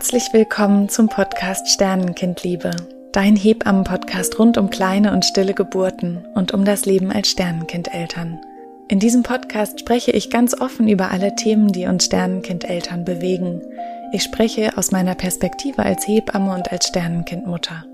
[0.00, 2.70] Herzlich willkommen zum Podcast Sternenkindliebe,
[3.12, 8.40] dein Hebammen-Podcast rund um kleine und stille Geburten und um das Leben als Sternenkindeltern.
[8.88, 13.60] In diesem Podcast spreche ich ganz offen über alle Themen, die uns Sternenkindeltern bewegen.
[14.14, 17.84] Ich spreche aus meiner Perspektive als Hebamme und als Sternenkindmutter.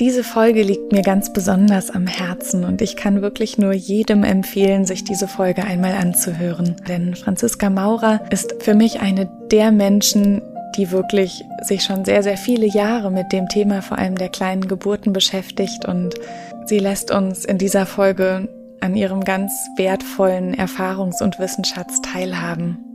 [0.00, 4.84] Diese Folge liegt mir ganz besonders am Herzen und ich kann wirklich nur jedem empfehlen,
[4.84, 6.74] sich diese Folge einmal anzuhören.
[6.88, 10.42] Denn Franziska Maurer ist für mich eine der Menschen,
[10.76, 14.68] die wirklich sich schon sehr, sehr viele Jahre mit dem Thema vor allem der kleinen
[14.68, 16.14] Geburten beschäftigt und
[16.66, 18.48] sie lässt uns in dieser Folge
[18.80, 22.85] an ihrem ganz wertvollen Erfahrungs- und Wissensschatz teilhaben.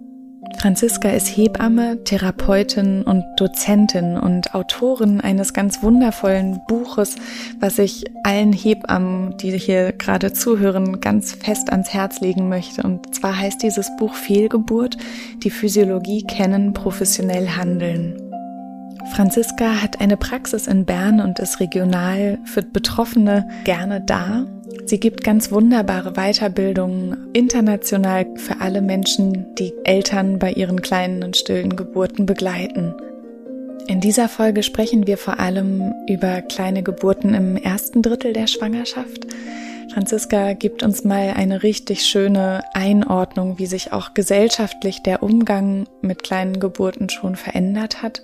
[0.57, 7.15] Franziska ist Hebamme, Therapeutin und Dozentin und Autorin eines ganz wundervollen Buches,
[7.59, 12.83] was ich allen Hebammen, die hier gerade zuhören, ganz fest ans Herz legen möchte.
[12.83, 14.97] Und zwar heißt dieses Buch Fehlgeburt,
[15.43, 18.31] die Physiologie kennen, professionell handeln.
[19.11, 24.45] Franziska hat eine Praxis in Bern und ist regional für Betroffene gerne da.
[24.85, 31.37] Sie gibt ganz wunderbare Weiterbildungen international für alle Menschen, die Eltern bei ihren kleinen und
[31.37, 32.93] stillen Geburten begleiten.
[33.87, 39.27] In dieser Folge sprechen wir vor allem über kleine Geburten im ersten Drittel der Schwangerschaft.
[39.93, 46.23] Franziska gibt uns mal eine richtig schöne Einordnung, wie sich auch gesellschaftlich der Umgang mit
[46.23, 48.21] kleinen Geburten schon verändert hat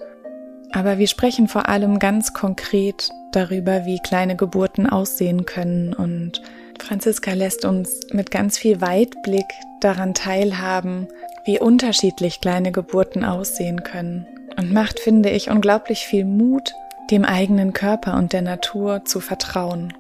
[0.71, 6.41] aber wir sprechen vor allem ganz konkret darüber, wie kleine Geburten aussehen können und
[6.79, 9.45] Franziska lässt uns mit ganz viel Weitblick
[9.81, 11.07] daran teilhaben,
[11.45, 14.25] wie unterschiedlich kleine Geburten aussehen können
[14.57, 16.73] und macht, finde ich, unglaublich viel Mut,
[17.11, 19.93] dem eigenen Körper und der Natur zu vertrauen.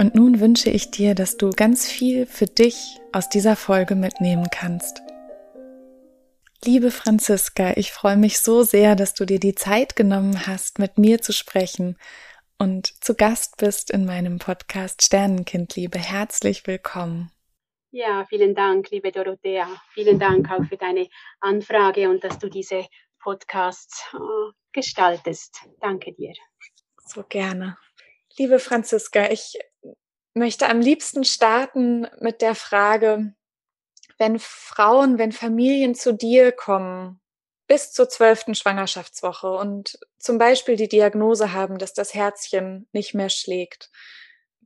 [0.00, 4.48] Und nun wünsche ich dir, dass du ganz viel für dich aus dieser Folge mitnehmen
[4.50, 5.03] kannst.
[6.64, 10.96] Liebe Franziska, ich freue mich so sehr, dass du dir die Zeit genommen hast, mit
[10.96, 11.98] mir zu sprechen
[12.58, 15.98] und zu Gast bist in meinem Podcast Sternenkindliebe.
[15.98, 17.30] Herzlich willkommen.
[17.90, 19.68] Ja, vielen Dank, liebe Dorothea.
[19.92, 21.08] Vielen Dank auch für deine
[21.40, 22.86] Anfrage und dass du diese
[23.20, 24.18] Podcasts äh,
[24.72, 25.66] gestaltest.
[25.80, 26.32] Danke dir.
[27.04, 27.76] So gerne.
[28.38, 29.58] Liebe Franziska, ich
[30.32, 33.34] möchte am liebsten starten mit der Frage,
[34.18, 37.20] wenn Frauen, wenn Familien zu dir kommen
[37.66, 43.30] bis zur zwölften Schwangerschaftswoche und zum Beispiel die Diagnose haben, dass das Herzchen nicht mehr
[43.30, 43.90] schlägt.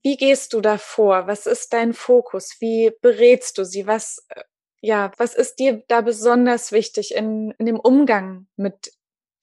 [0.03, 1.27] Wie gehst du da vor?
[1.27, 2.57] Was ist dein Fokus?
[2.61, 3.87] Wie berätst du sie?
[3.87, 4.43] Was, äh,
[4.81, 8.93] ja, was ist dir da besonders wichtig in, in dem Umgang mit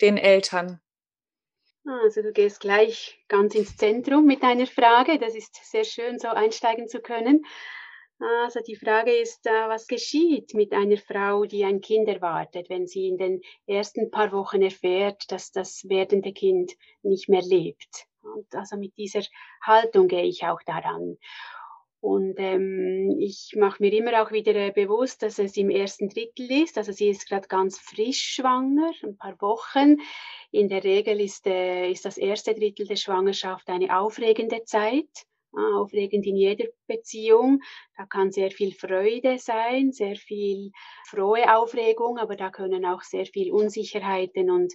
[0.01, 0.81] den Eltern?
[1.85, 5.19] Also du gehst gleich ganz ins Zentrum mit deiner Frage.
[5.19, 7.45] Das ist sehr schön, so einsteigen zu können.
[8.19, 13.07] Also die Frage ist, was geschieht mit einer Frau, die ein Kind erwartet, wenn sie
[13.07, 16.73] in den ersten paar Wochen erfährt, dass das werdende Kind
[17.03, 18.07] nicht mehr lebt.
[18.21, 19.21] Und also mit dieser
[19.61, 21.17] Haltung gehe ich auch daran.
[21.99, 26.51] Und ähm, ich mache mir immer auch wieder äh, bewusst, dass es im ersten Drittel
[26.63, 26.77] ist.
[26.77, 29.97] Also sie ist gerade ganz frisch schwanger, ein paar Wochen.
[30.51, 35.09] In der Regel ist, äh, ist das erste Drittel der Schwangerschaft eine aufregende Zeit
[35.57, 37.61] aufregend in jeder Beziehung.
[37.97, 40.71] Da kann sehr viel Freude sein, sehr viel
[41.07, 44.73] frohe Aufregung, aber da können auch sehr viel Unsicherheiten und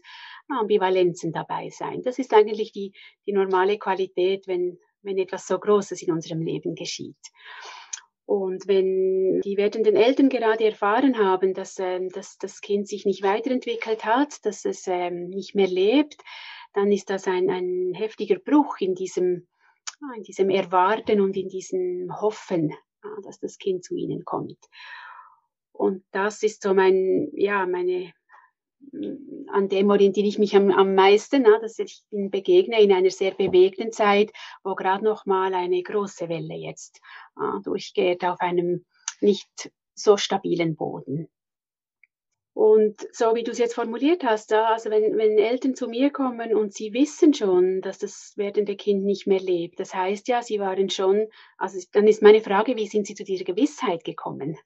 [0.49, 2.03] Ambivalenzen dabei sein.
[2.03, 2.93] Das ist eigentlich die,
[3.27, 7.17] die normale Qualität, wenn, wenn etwas so Großes in unserem Leben geschieht.
[8.31, 13.25] Und wenn die werdenden Eltern gerade erfahren haben, dass, ähm, dass das Kind sich nicht
[13.25, 16.23] weiterentwickelt hat, dass es ähm, nicht mehr lebt,
[16.73, 19.49] dann ist das ein, ein heftiger Bruch in diesem
[20.16, 22.72] in diesem Erwarten und in diesem Hoffen,
[23.25, 24.59] dass das Kind zu ihnen kommt.
[25.72, 28.12] Und das ist so mein, ja, meine,
[29.49, 33.33] an dem orientiere ich mich am, am meisten, dass ich ihnen begegne in einer sehr
[33.33, 34.33] bewegten Zeit,
[34.65, 37.00] wo gerade noch mal eine große Welle jetzt
[37.64, 38.85] durchgeht auf einem
[39.20, 41.29] nicht so stabilen Boden.
[42.52, 46.55] Und so wie du es jetzt formuliert hast, also wenn, wenn Eltern zu mir kommen
[46.55, 50.58] und sie wissen schon, dass das werdende Kind nicht mehr lebt, das heißt ja, sie
[50.58, 54.56] waren schon, also dann ist meine Frage, wie sind sie zu dieser Gewissheit gekommen?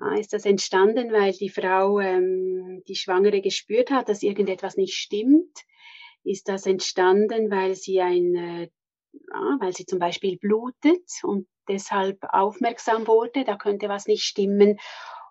[0.00, 4.94] Ah, ist das entstanden, weil die Frau, ähm, die Schwangere gespürt hat, dass irgendetwas nicht
[4.94, 5.64] stimmt?
[6.24, 8.68] Ist das entstanden, weil sie ein, äh,
[9.32, 14.78] ah, weil sie zum Beispiel blutet und deshalb aufmerksam wurde, da könnte was nicht stimmen?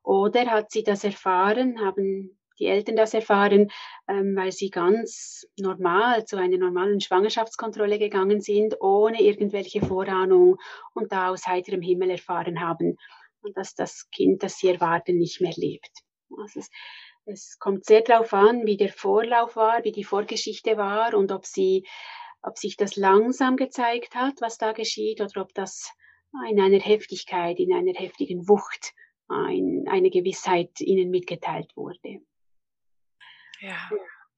[0.08, 3.70] Oder hat sie das erfahren, haben die Eltern das erfahren,
[4.08, 10.56] ähm, weil sie ganz normal zu einer normalen Schwangerschaftskontrolle gegangen sind, ohne irgendwelche Vorahnung
[10.94, 12.96] und da aus heiterem Himmel erfahren haben,
[13.54, 15.92] dass das Kind, das sie erwarten, nicht mehr lebt.
[16.38, 16.62] Also
[17.26, 21.46] Es kommt sehr darauf an, wie der Vorlauf war, wie die Vorgeschichte war und ob
[21.46, 21.86] sie,
[22.42, 25.92] ob sich das langsam gezeigt hat, was da geschieht, oder ob das
[26.50, 28.94] in einer Heftigkeit, in einer heftigen Wucht,
[29.28, 32.22] ein, eine Gewissheit ihnen mitgeteilt wurde.
[33.60, 33.90] Ja.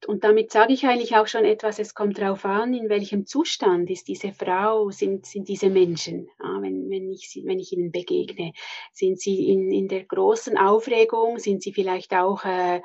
[0.06, 3.90] Und damit sage ich eigentlich auch schon etwas, es kommt darauf an, in welchem Zustand
[3.90, 8.52] ist diese Frau, sind, sind diese Menschen, ja, wenn, wenn, ich, wenn ich ihnen begegne.
[8.92, 12.80] Sind sie in, in der großen Aufregung, sind sie vielleicht auch, äh,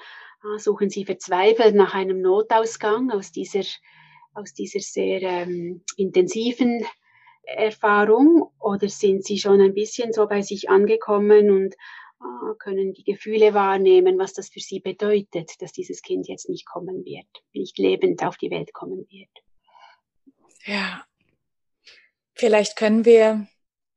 [0.57, 3.63] suchen sie verzweifelt nach einem Notausgang aus dieser,
[4.33, 6.85] aus dieser sehr ähm, intensiven
[7.45, 11.75] Erfahrung oder sind sie schon ein bisschen so bei sich angekommen und
[12.25, 16.65] Ah, können die Gefühle wahrnehmen, was das für sie bedeutet, dass dieses Kind jetzt nicht
[16.65, 19.29] kommen wird, nicht lebend auf die Welt kommen wird.
[20.63, 21.05] Ja,
[22.33, 23.47] vielleicht können wir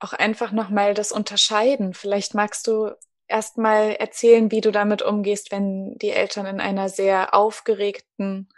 [0.00, 1.94] auch einfach nochmal das unterscheiden.
[1.94, 2.90] Vielleicht magst du
[3.28, 8.48] erstmal erzählen, wie du damit umgehst, wenn die Eltern in einer sehr aufgeregten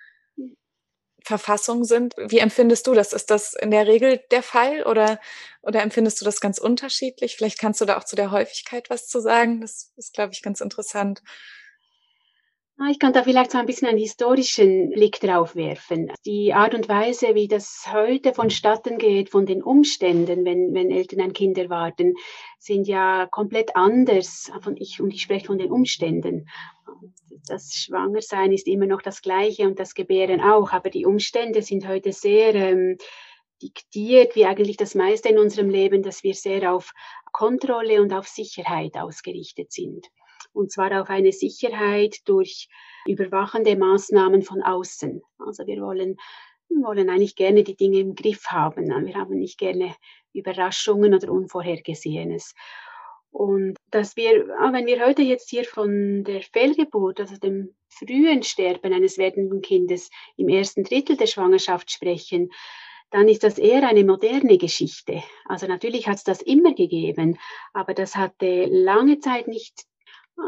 [1.30, 2.14] Verfassung sind.
[2.18, 3.12] Wie empfindest du das?
[3.12, 5.20] Ist das in der Regel der Fall oder,
[5.62, 7.36] oder empfindest du das ganz unterschiedlich?
[7.36, 9.60] Vielleicht kannst du da auch zu der Häufigkeit was zu sagen.
[9.60, 11.22] Das ist, glaube ich, ganz interessant.
[12.82, 16.10] Ah, ich kann da vielleicht so ein bisschen einen historischen Blick drauf werfen.
[16.24, 21.20] Die Art und Weise, wie das heute vonstatten geht, von den Umständen, wenn, wenn Eltern
[21.20, 22.14] ein Kind erwarten,
[22.58, 24.50] sind ja komplett anders.
[24.64, 26.48] Und ich, und ich spreche von den Umständen.
[27.46, 31.86] Das Schwangersein ist immer noch das Gleiche und das Gebären auch, aber die Umstände sind
[31.86, 32.96] heute sehr ähm,
[33.60, 36.94] diktiert, wie eigentlich das meiste in unserem Leben, dass wir sehr auf
[37.30, 40.08] Kontrolle und auf Sicherheit ausgerichtet sind
[40.52, 42.68] und zwar auf eine Sicherheit durch
[43.06, 45.22] überwachende Maßnahmen von außen.
[45.38, 46.16] Also wir wollen,
[46.68, 48.88] wollen eigentlich gerne die Dinge im Griff haben.
[49.06, 49.94] Wir haben nicht gerne
[50.32, 52.54] Überraschungen oder Unvorhergesehenes.
[53.32, 58.42] Und dass wir, ah, wenn wir heute jetzt hier von der Fehlgeburt, also dem frühen
[58.42, 62.50] Sterben eines werdenden Kindes im ersten Drittel der Schwangerschaft sprechen,
[63.10, 65.22] dann ist das eher eine moderne Geschichte.
[65.44, 67.38] Also natürlich hat es das immer gegeben,
[67.72, 69.84] aber das hatte lange Zeit nicht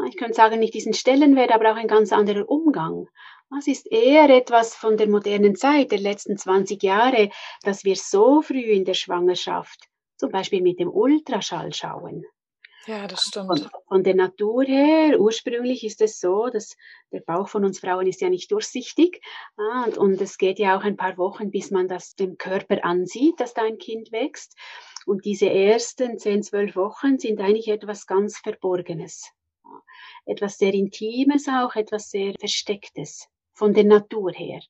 [0.07, 3.07] ich könnte sagen, nicht diesen Stellenwert, aber auch ein ganz anderer Umgang.
[3.57, 7.29] Es ist eher etwas von der modernen Zeit, der letzten 20 Jahre,
[7.61, 9.87] dass wir so früh in der Schwangerschaft
[10.17, 12.25] zum Beispiel mit dem Ultraschall schauen.
[12.85, 13.47] Ja, das stimmt.
[13.47, 16.75] Von, von, der Natur her, ursprünglich ist es so, dass
[17.13, 19.21] der Bauch von uns Frauen ist ja nicht durchsichtig
[19.55, 22.83] ah, und, und es geht ja auch ein paar Wochen, bis man das dem Körper
[22.83, 24.57] ansieht, dass da ein Kind wächst.
[25.05, 29.31] Und diese ersten 10, 12 Wochen sind eigentlich etwas ganz Verborgenes
[30.25, 34.61] etwas sehr Intimes auch, etwas sehr Verstecktes von der Natur her.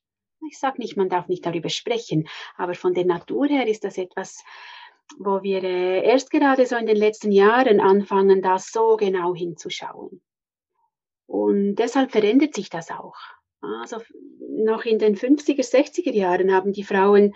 [0.48, 3.96] Ich sage nicht, man darf nicht darüber sprechen, aber von der Natur her ist das
[3.96, 4.44] etwas,
[5.18, 10.22] wo wir äh, erst gerade so in den letzten Jahren anfangen, da so genau hinzuschauen.
[11.26, 13.16] Und deshalb verändert sich das auch.
[13.60, 13.98] Also
[14.40, 17.34] noch in den 50er, 60er Jahren haben die Frauen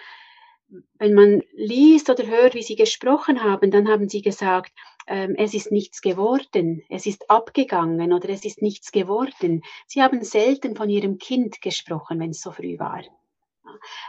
[0.99, 4.73] wenn man liest oder hört, wie sie gesprochen haben, dann haben sie gesagt,
[5.07, 9.63] ähm, es ist nichts geworden, es ist abgegangen oder es ist nichts geworden.
[9.87, 13.03] Sie haben selten von ihrem Kind gesprochen, wenn es so früh war,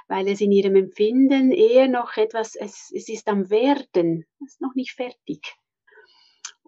[0.07, 4.61] weil es in ihrem Empfinden eher noch etwas, es, es ist am Werden, es ist
[4.61, 5.55] noch nicht fertig.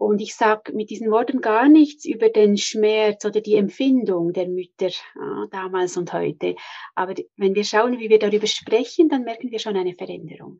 [0.02, 4.48] Und ich sage mit diesen Worten gar nichts über den Schmerz oder die Empfindung der
[4.48, 6.56] Mütter äh, damals und heute.
[6.96, 10.60] Aber wenn wir schauen, wie wir darüber sprechen, dann merken wir schon eine Veränderung.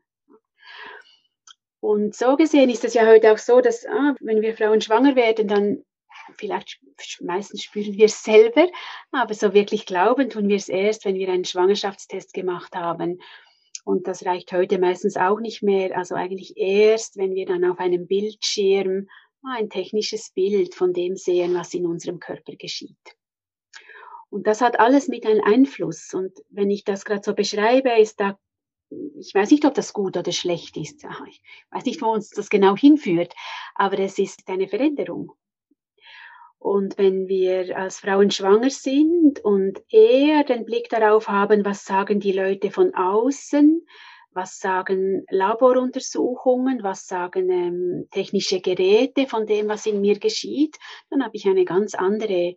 [1.80, 5.16] Und so gesehen ist es ja heute auch so, dass ah, wenn wir Frauen schwanger
[5.16, 5.84] werden, dann
[6.38, 6.80] vielleicht
[7.22, 8.68] meistens spüren wir es selber,
[9.12, 13.20] aber so wirklich glauben tun wir es erst, wenn wir einen Schwangerschaftstest gemacht haben.
[13.86, 15.98] Und das reicht heute meistens auch nicht mehr.
[15.98, 19.08] Also eigentlich erst, wenn wir dann auf einem Bildschirm
[19.44, 23.18] ein technisches Bild von dem sehen, was in unserem Körper geschieht.
[24.30, 26.14] Und das hat alles mit einem Einfluss.
[26.14, 28.40] Und wenn ich das gerade so beschreibe, ist da,
[28.90, 31.04] ich weiß nicht, ob das gut oder schlecht ist.
[31.28, 33.34] Ich weiß nicht, wo uns das genau hinführt,
[33.76, 35.34] aber es ist eine Veränderung.
[36.60, 42.20] Und wenn wir als Frauen schwanger sind und eher den Blick darauf haben, was sagen
[42.20, 43.86] die Leute von außen,
[44.34, 50.78] was sagen Laboruntersuchungen, was sagen ähm, technische Geräte von dem, was in mir geschieht,
[51.10, 52.56] dann habe ich eine ganz andere,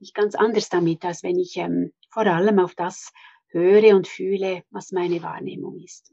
[0.00, 3.12] ich ganz anders damit, als wenn ich ähm, vor allem auf das
[3.48, 6.12] höre und fühle, was meine Wahrnehmung ist.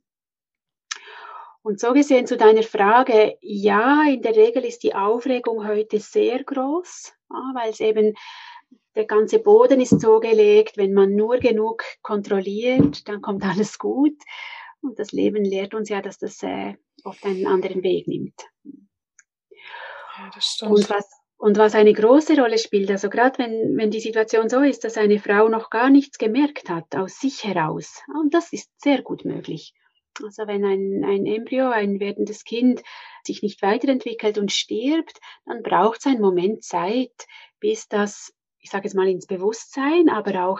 [1.62, 6.44] Und so gesehen zu deiner Frage, ja, in der Regel ist die Aufregung heute sehr
[6.44, 8.14] groß, ja, weil es eben
[8.96, 14.16] der ganze Boden ist so gelegt, wenn man nur genug kontrolliert, dann kommt alles gut.
[14.82, 18.40] Und das Leben lehrt uns ja, dass das äh, oft einen anderen Weg nimmt.
[18.64, 20.72] Ja, das stimmt.
[20.72, 24.62] Und was, Und was eine große Rolle spielt, also gerade wenn, wenn die Situation so
[24.62, 28.72] ist, dass eine Frau noch gar nichts gemerkt hat aus sich heraus, und das ist
[28.82, 29.74] sehr gut möglich.
[30.24, 32.82] Also wenn ein, ein Embryo, ein werdendes Kind
[33.24, 37.28] sich nicht weiterentwickelt und stirbt, dann braucht es einen Moment Zeit,
[37.60, 40.60] bis das, ich sage jetzt mal, ins Bewusstsein, aber auch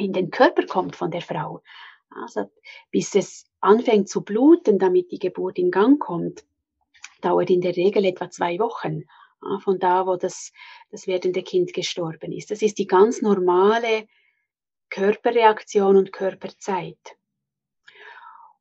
[0.00, 1.62] in den Körper kommt von der Frau.
[2.10, 2.50] Also
[2.90, 6.44] bis es anfängt zu bluten, damit die Geburt in Gang kommt,
[7.20, 9.04] dauert in der Regel etwa zwei Wochen
[9.62, 10.52] von da, wo das,
[10.90, 12.50] das werdende Kind gestorben ist.
[12.50, 14.06] Das ist die ganz normale
[14.90, 17.16] Körperreaktion und Körperzeit.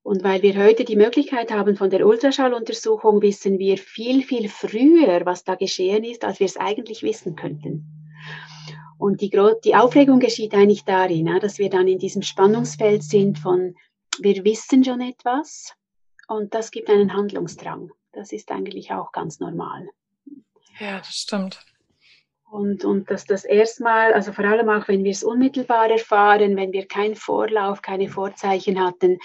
[0.04, 5.26] Und weil wir heute die Möglichkeit haben von der Ultraschalluntersuchung, wissen wir viel, viel früher,
[5.26, 7.99] was da geschehen ist, als wir es eigentlich wissen könnten.
[9.00, 9.32] Und die,
[9.64, 13.76] die Aufregung geschieht eigentlich darin, dass wir dann in diesem Spannungsfeld sind von,
[14.20, 15.74] wir wissen schon etwas
[16.28, 17.92] und das gibt einen Handlungsdrang.
[18.12, 19.88] Das ist eigentlich auch ganz normal.
[20.80, 21.66] Ja, das stimmt.
[22.52, 26.74] Und, und dass das erstmal, also vor allem auch wenn wir es unmittelbar erfahren, wenn
[26.74, 29.20] wir keinen Vorlauf, keine Vorzeichen hatten,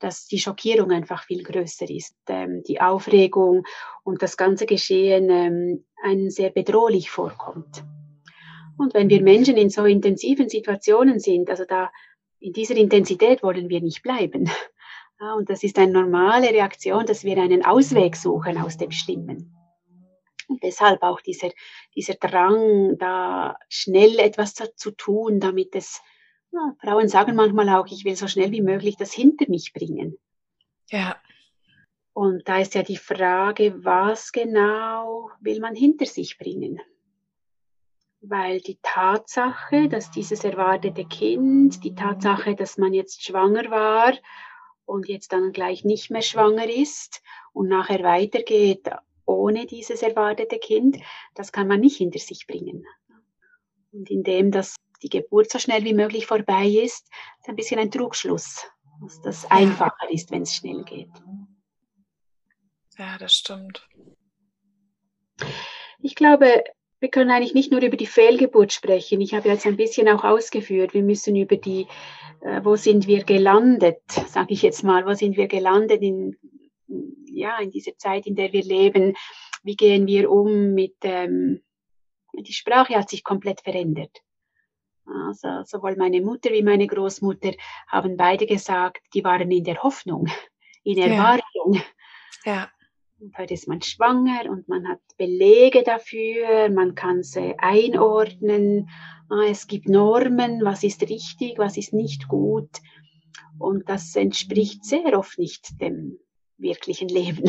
[0.00, 3.62] dass die Schockierung einfach viel größer ist, ähm, die Aufregung
[4.02, 7.84] und das ganze Geschehen ähm, einen sehr bedrohlich vorkommt.
[8.80, 11.92] Und wenn wir Menschen in so intensiven Situationen sind, also da
[12.38, 14.50] in dieser Intensität wollen wir nicht bleiben.
[15.20, 19.54] Ja, und das ist eine normale Reaktion, dass wir einen Ausweg suchen aus dem Schlimmen.
[20.48, 21.50] Und deshalb auch dieser,
[21.94, 26.00] dieser Drang, da schnell etwas zu, zu tun, damit es,
[26.50, 30.16] ja, Frauen sagen manchmal auch, ich will so schnell wie möglich das hinter mich bringen.
[30.88, 31.20] Ja.
[32.14, 36.80] Und da ist ja die Frage, was genau will man hinter sich bringen?
[38.22, 44.12] Weil die Tatsache, dass dieses erwartete Kind, die Tatsache, dass man jetzt schwanger war
[44.84, 47.22] und jetzt dann gleich nicht mehr schwanger ist
[47.52, 48.90] und nachher weitergeht
[49.30, 50.98] ohne dieses erwartete Kind,
[51.34, 52.84] das kann man nicht hinter sich bringen.
[53.92, 57.08] Und indem das die Geburt so schnell wie möglich vorbei ist,
[57.40, 58.66] ist ein bisschen ein Trugschluss,
[59.00, 61.10] dass das einfacher ist, wenn es schnell geht.
[62.98, 63.88] Ja, das stimmt.
[66.00, 66.64] Ich glaube,
[67.00, 69.20] wir können eigentlich nicht nur über die Fehlgeburt sprechen.
[69.20, 71.86] Ich habe jetzt ein bisschen auch ausgeführt, wir müssen über die,
[72.40, 76.36] äh, wo sind wir gelandet, sage ich jetzt mal, wo sind wir gelandet in
[77.32, 79.14] ja, in dieser Zeit, in der wir leben,
[79.62, 81.62] wie gehen wir um mit, ähm,
[82.34, 84.22] die Sprache hat sich komplett verändert.
[85.06, 87.52] Also sowohl meine Mutter wie meine Großmutter
[87.88, 90.28] haben beide gesagt, die waren in der Hoffnung,
[90.84, 91.82] in Erwartung.
[92.44, 92.52] Ja.
[92.52, 92.70] ja.
[93.20, 98.88] Und heute ist man schwanger und man hat Belege dafür, man kann sie einordnen.
[99.28, 102.70] Ah, es gibt Normen, was ist richtig, was ist nicht gut.
[103.58, 106.18] Und das entspricht sehr oft nicht dem
[106.56, 107.44] wirklichen Leben.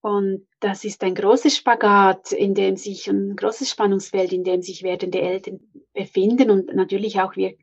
[0.00, 4.82] Und das ist ein großes Spagat, in dem sich ein großes Spannungsfeld, in dem sich
[4.82, 5.60] werdende Eltern
[5.92, 7.56] befinden und natürlich auch wir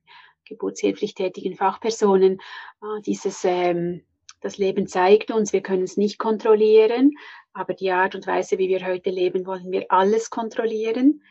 [0.46, 2.40] geburtshilflich tätigen Fachpersonen.
[2.80, 4.04] Ah, dieses, ähm,
[4.44, 7.12] das Leben zeigt uns, wir können es nicht kontrollieren,
[7.54, 11.24] aber die Art und Weise, wie wir heute leben, wollen wir alles kontrollieren.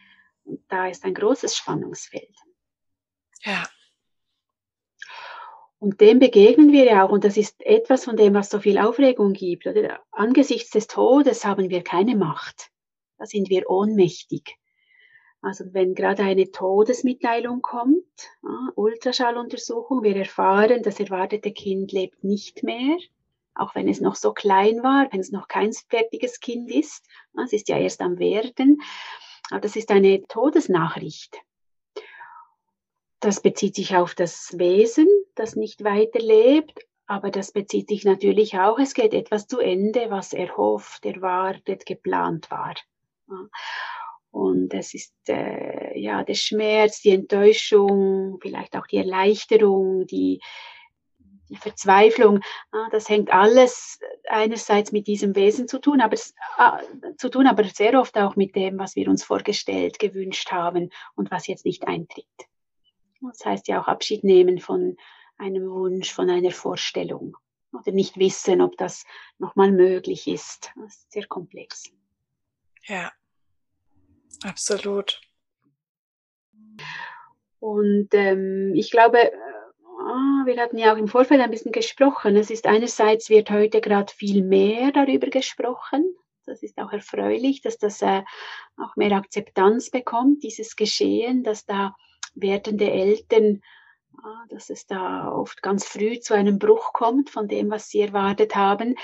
[0.45, 2.35] Und da ist ein großes Spannungsfeld.
[3.45, 3.66] Ja,
[5.83, 7.11] und dem begegnen wir ja auch.
[7.11, 9.66] Und das ist etwas von dem, was so viel Aufregung gibt.
[9.66, 10.00] Oder?
[10.12, 12.71] Angesichts des Todes haben wir keine Macht.
[13.19, 14.54] Da sind wir ohnmächtig.
[15.42, 18.30] Also wenn gerade eine Todesmitteilung kommt,
[18.76, 22.96] Ultraschalluntersuchung, wir erfahren, das erwartete Kind lebt nicht mehr,
[23.54, 27.04] auch wenn es noch so klein war, wenn es noch kein fertiges Kind ist.
[27.44, 28.80] Es ist ja erst am Werden.
[29.50, 31.37] Aber das ist eine Todesnachricht.
[33.18, 38.78] Das bezieht sich auf das Wesen, das nicht weiterlebt, aber das bezieht sich natürlich auch,
[38.78, 42.75] es geht etwas zu Ende, was erhofft, erwartet, geplant war.
[44.32, 50.40] Und es ist äh, ja der Schmerz, die Enttäuschung, vielleicht auch die Erleichterung, die,
[51.50, 52.40] die Verzweiflung.
[52.90, 58.00] Das hängt alles einerseits mit diesem Wesen zu tun, aber äh, zu tun, aber sehr
[58.00, 62.26] oft auch mit dem, was wir uns vorgestellt, gewünscht haben und was jetzt nicht eintritt.
[63.20, 64.96] Das heißt ja auch Abschied nehmen von
[65.36, 67.36] einem Wunsch, von einer Vorstellung
[67.72, 69.04] oder nicht wissen, ob das
[69.38, 70.72] nochmal möglich ist.
[70.76, 71.92] Das ist sehr komplex.
[72.86, 73.12] Ja,
[74.44, 75.20] absolut.
[77.60, 82.36] Und ähm, ich glaube, äh, wir hatten ja auch im Vorfeld ein bisschen gesprochen.
[82.36, 86.04] Es ist einerseits wird heute gerade viel mehr darüber gesprochen.
[86.44, 88.22] Das ist auch erfreulich, dass das äh,
[88.76, 91.94] auch mehr Akzeptanz bekommt, dieses Geschehen, dass da
[92.34, 93.62] werdende Eltern,
[94.48, 98.56] dass es da oft ganz früh zu einem Bruch kommt von dem, was sie erwartet
[98.56, 98.96] haben.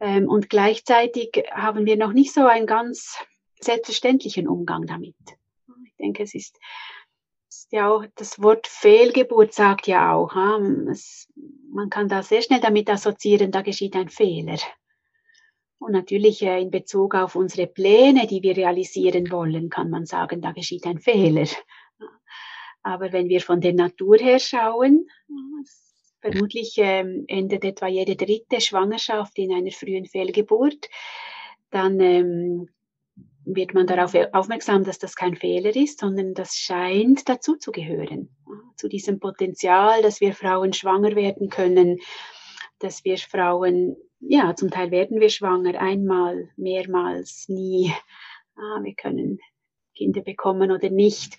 [0.00, 3.18] Ähm, und gleichzeitig haben wir noch nicht so ein ganz
[3.60, 5.16] selbstverständlichen Umgang damit.
[5.84, 6.58] Ich denke, es ist,
[7.48, 10.34] ist ja auch, das Wort Fehlgeburt sagt ja auch,
[10.90, 11.28] es,
[11.72, 14.58] man kann da sehr schnell damit assoziieren, da geschieht ein Fehler.
[15.78, 20.40] Und natürlich äh, in Bezug auf unsere Pläne, die wir realisieren wollen, kann man sagen,
[20.40, 21.46] da geschieht ein Fehler.
[22.82, 25.08] Aber wenn wir von der Natur her schauen,
[26.20, 30.88] vermutlich ähm, endet etwa jede dritte Schwangerschaft in einer frühen Fehlgeburt,
[31.70, 32.68] dann ähm,
[33.54, 38.28] wird man darauf aufmerksam, dass das kein Fehler ist, sondern das scheint dazu zu gehören,
[38.76, 41.98] zu diesem Potenzial, dass wir Frauen schwanger werden können,
[42.78, 47.92] dass wir Frauen, ja, zum Teil werden wir schwanger, einmal, mehrmals, nie.
[48.56, 49.38] Ah, wir können
[49.94, 51.36] Kinder bekommen oder nicht.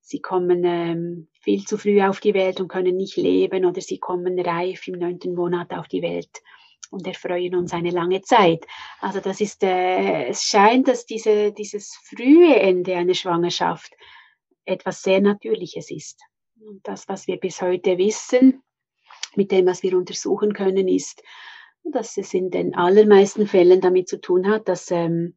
[0.00, 3.98] Sie kommen ähm, viel zu früh auf die Welt und können nicht leben oder sie
[3.98, 6.42] kommen reif im neunten Monat auf die Welt
[6.90, 8.66] und erfreuen uns eine lange Zeit.
[9.00, 13.92] Also das ist, äh, es scheint, dass diese, dieses frühe Ende einer Schwangerschaft
[14.64, 16.20] etwas sehr Natürliches ist.
[16.60, 18.62] Und das, was wir bis heute wissen,
[19.36, 21.22] mit dem, was wir untersuchen können, ist,
[21.84, 25.36] dass es in den allermeisten Fällen damit zu tun hat, dass, ähm,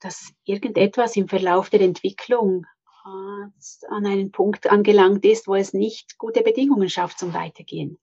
[0.00, 2.64] dass irgendetwas im Verlauf der Entwicklung
[3.04, 7.98] äh, an einen Punkt angelangt ist, wo es nicht gute Bedingungen schafft zum Weitergehen.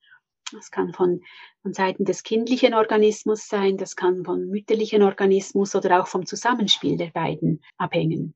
[0.53, 1.21] Das kann von,
[1.61, 6.97] von Seiten des kindlichen Organismus sein, das kann vom mütterlichen Organismus oder auch vom Zusammenspiel
[6.97, 8.33] der beiden abhängen.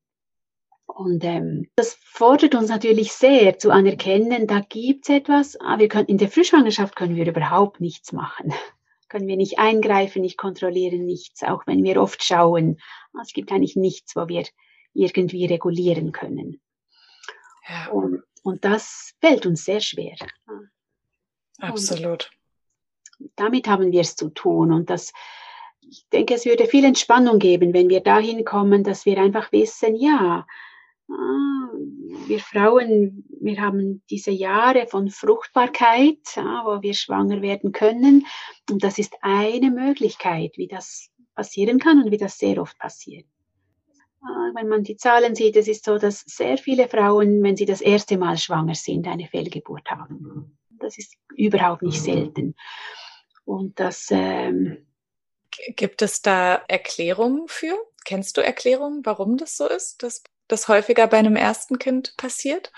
[0.86, 5.88] Und ähm, das fordert uns natürlich sehr zu anerkennen, da gibt es etwas, aber wir
[5.88, 8.52] können, in der Frühschwangerschaft können wir überhaupt nichts machen.
[9.08, 12.78] können wir nicht eingreifen, nicht kontrollieren, nichts, auch wenn wir oft schauen.
[13.22, 14.44] Es gibt eigentlich nichts, wo wir
[14.94, 16.60] irgendwie regulieren können.
[17.68, 17.90] Ja.
[17.90, 20.16] Und, und das fällt uns sehr schwer.
[21.58, 22.30] Absolut.
[23.18, 24.72] Und damit haben wir es zu tun.
[24.72, 25.12] Und das,
[25.80, 29.94] ich denke, es würde viel Entspannung geben, wenn wir dahin kommen, dass wir einfach wissen,
[29.96, 30.46] ja,
[31.10, 31.68] ah,
[32.26, 38.26] wir Frauen, wir haben diese Jahre von Fruchtbarkeit, wo wir schwanger werden können.
[38.70, 43.26] Und das ist eine Möglichkeit, wie das passieren kann und wie das sehr oft passiert.
[44.22, 47.66] Ah, wenn man die Zahlen sieht, es ist so, dass sehr viele Frauen, wenn sie
[47.66, 50.56] das erste Mal schwanger sind, eine Fehlgeburt haben.
[50.82, 52.54] Das ist überhaupt nicht selten.
[53.44, 54.86] Und das ähm,
[55.76, 57.74] gibt es da Erklärungen für?
[58.04, 62.72] Kennst du Erklärungen, warum das so ist, dass das häufiger bei einem ersten Kind passiert?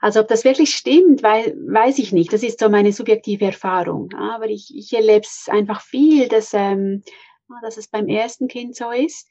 [0.00, 2.32] Also ob das wirklich stimmt, weil, weiß ich nicht.
[2.32, 4.12] Das ist so meine subjektive Erfahrung.
[4.14, 7.04] Aber ich, ich erlebe es einfach viel, dass, ähm,
[7.62, 9.30] dass es beim ersten Kind so ist.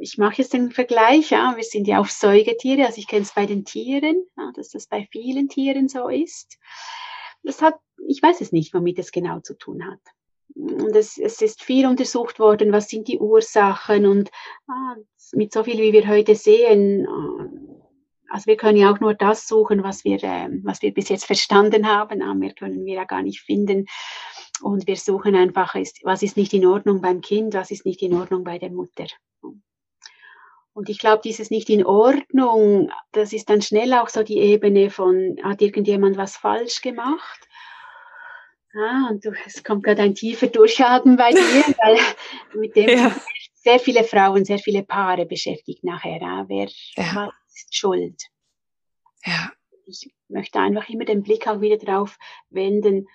[0.00, 3.34] Ich mache jetzt den Vergleich, ja, wir sind ja auch Säugetiere, also ich kenne es
[3.34, 6.58] bei den Tieren, ja, dass das bei vielen Tieren so ist.
[7.42, 7.74] Das hat,
[8.06, 10.00] ich weiß es nicht, womit es genau zu tun hat.
[10.54, 14.30] Und es, es ist viel untersucht worden, was sind die Ursachen und
[14.68, 14.96] ah,
[15.32, 17.48] mit so viel, wie wir heute sehen, ah,
[18.32, 21.26] also wir können ja auch nur das suchen, was wir, äh, was wir bis jetzt
[21.26, 22.22] verstanden haben.
[22.22, 23.86] Ah, mehr können wir ja gar nicht finden.
[24.62, 28.14] Und wir suchen einfach, was ist nicht in Ordnung beim Kind, was ist nicht in
[28.14, 29.04] Ordnung bei der Mutter.
[30.74, 34.90] Und ich glaube, dieses nicht in Ordnung, das ist dann schnell auch so die Ebene
[34.90, 37.48] von, hat irgendjemand was falsch gemacht?
[38.74, 41.38] Ah, und du, es kommt gerade ein tiefer Durchatmen bei dir,
[41.82, 41.98] weil
[42.54, 43.14] mit dem ja.
[43.54, 46.22] sehr viele Frauen, sehr viele Paare beschäftigt nachher.
[46.22, 47.30] Ah, wer ja.
[47.54, 48.22] ist schuld?
[49.26, 49.52] Ja.
[49.84, 52.16] Ich möchte einfach immer den Blick auch wieder drauf
[52.48, 53.08] wenden.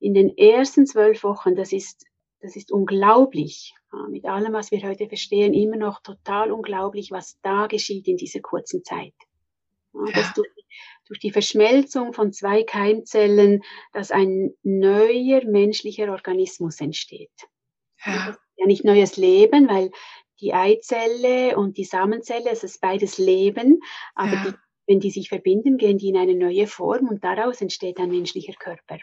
[0.00, 2.04] In den ersten zwölf Wochen, das ist,
[2.44, 3.74] das ist unglaublich,
[4.10, 8.40] mit allem, was wir heute verstehen, immer noch total unglaublich, was da geschieht in dieser
[8.40, 9.14] kurzen Zeit.
[9.94, 10.32] Ja.
[10.36, 10.48] Durch,
[11.06, 13.62] durch die Verschmelzung von zwei Keimzellen,
[13.94, 17.32] dass ein neuer menschlicher Organismus entsteht.
[18.04, 18.36] Ja.
[18.56, 19.90] ja nicht neues Leben, weil
[20.42, 23.80] die Eizelle und die Samenzelle, es ist beides Leben,
[24.14, 24.44] aber ja.
[24.50, 24.54] die,
[24.86, 28.52] wenn die sich verbinden, gehen die in eine neue Form und daraus entsteht ein menschlicher
[28.52, 28.98] Körper,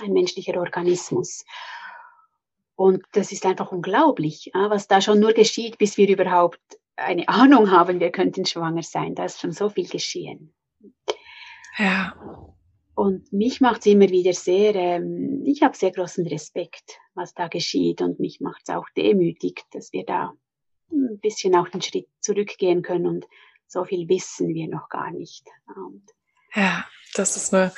[0.00, 1.44] ein menschlicher Organismus.
[2.76, 6.60] Und das ist einfach unglaublich, was da schon nur geschieht, bis wir überhaupt
[6.96, 9.14] eine Ahnung haben, wir könnten schwanger sein.
[9.14, 10.54] Da ist schon so viel geschehen.
[11.78, 12.14] Ja.
[12.94, 17.48] Und mich macht es immer wieder sehr, ähm, ich habe sehr großen Respekt, was da
[17.48, 18.00] geschieht.
[18.00, 20.32] Und mich macht es auch demütig, dass wir da
[20.92, 23.26] ein bisschen auch den Schritt zurückgehen können und
[23.66, 25.48] so viel wissen wir noch gar nicht.
[25.74, 26.04] Und
[26.54, 27.72] ja, das ist eine,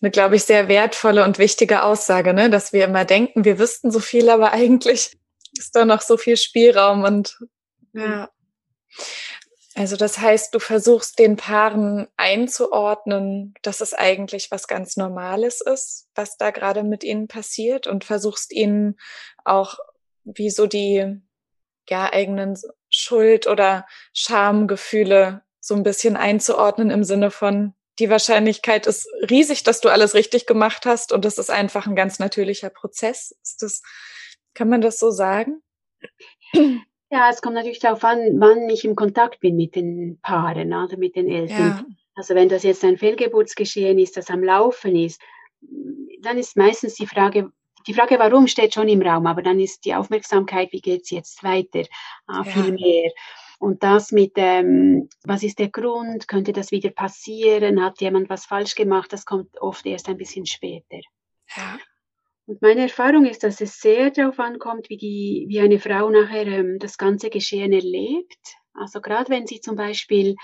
[0.00, 2.50] eine glaube ich, sehr wertvolle und wichtige Aussage, ne?
[2.50, 5.16] dass wir immer denken, wir wüssten so viel, aber eigentlich
[5.58, 7.38] ist da noch so viel Spielraum und
[7.92, 8.30] ja.
[9.76, 16.06] Also das heißt, du versuchst den Paaren einzuordnen, dass es eigentlich was ganz Normales ist,
[16.14, 18.96] was da gerade mit ihnen passiert und versuchst ihnen
[19.44, 19.78] auch
[20.22, 21.20] wie so die
[21.88, 22.56] ja, eigenen
[22.88, 29.80] Schuld- oder Schamgefühle so ein bisschen einzuordnen im Sinne von, die Wahrscheinlichkeit ist riesig, dass
[29.80, 33.36] du alles richtig gemacht hast und das ist einfach ein ganz natürlicher Prozess.
[33.42, 33.82] Ist das,
[34.54, 35.62] kann man das so sagen?
[37.10, 40.96] Ja, es kommt natürlich darauf an, wann ich im Kontakt bin mit den Paaren, also
[40.96, 41.58] mit den Eltern.
[41.58, 41.84] Ja.
[42.16, 45.20] Also wenn das jetzt ein Fehlgeburtsgeschehen ist, das am Laufen ist,
[46.22, 47.52] dann ist meistens die Frage,
[47.86, 51.42] die Frage, warum, steht schon im Raum, aber dann ist die Aufmerksamkeit, wie geht's jetzt
[51.44, 51.84] weiter,
[52.28, 52.44] ja.
[52.44, 53.12] viel mehr.
[53.58, 58.46] Und das mit, ähm, was ist der Grund, könnte das wieder passieren, hat jemand was
[58.46, 61.00] falsch gemacht, das kommt oft erst ein bisschen später.
[61.56, 61.78] Ja.
[62.46, 66.46] Und meine Erfahrung ist, dass es sehr darauf ankommt, wie, die, wie eine Frau nachher
[66.46, 68.56] ähm, das ganze Geschehen erlebt.
[68.74, 70.34] Also gerade wenn sie zum Beispiel,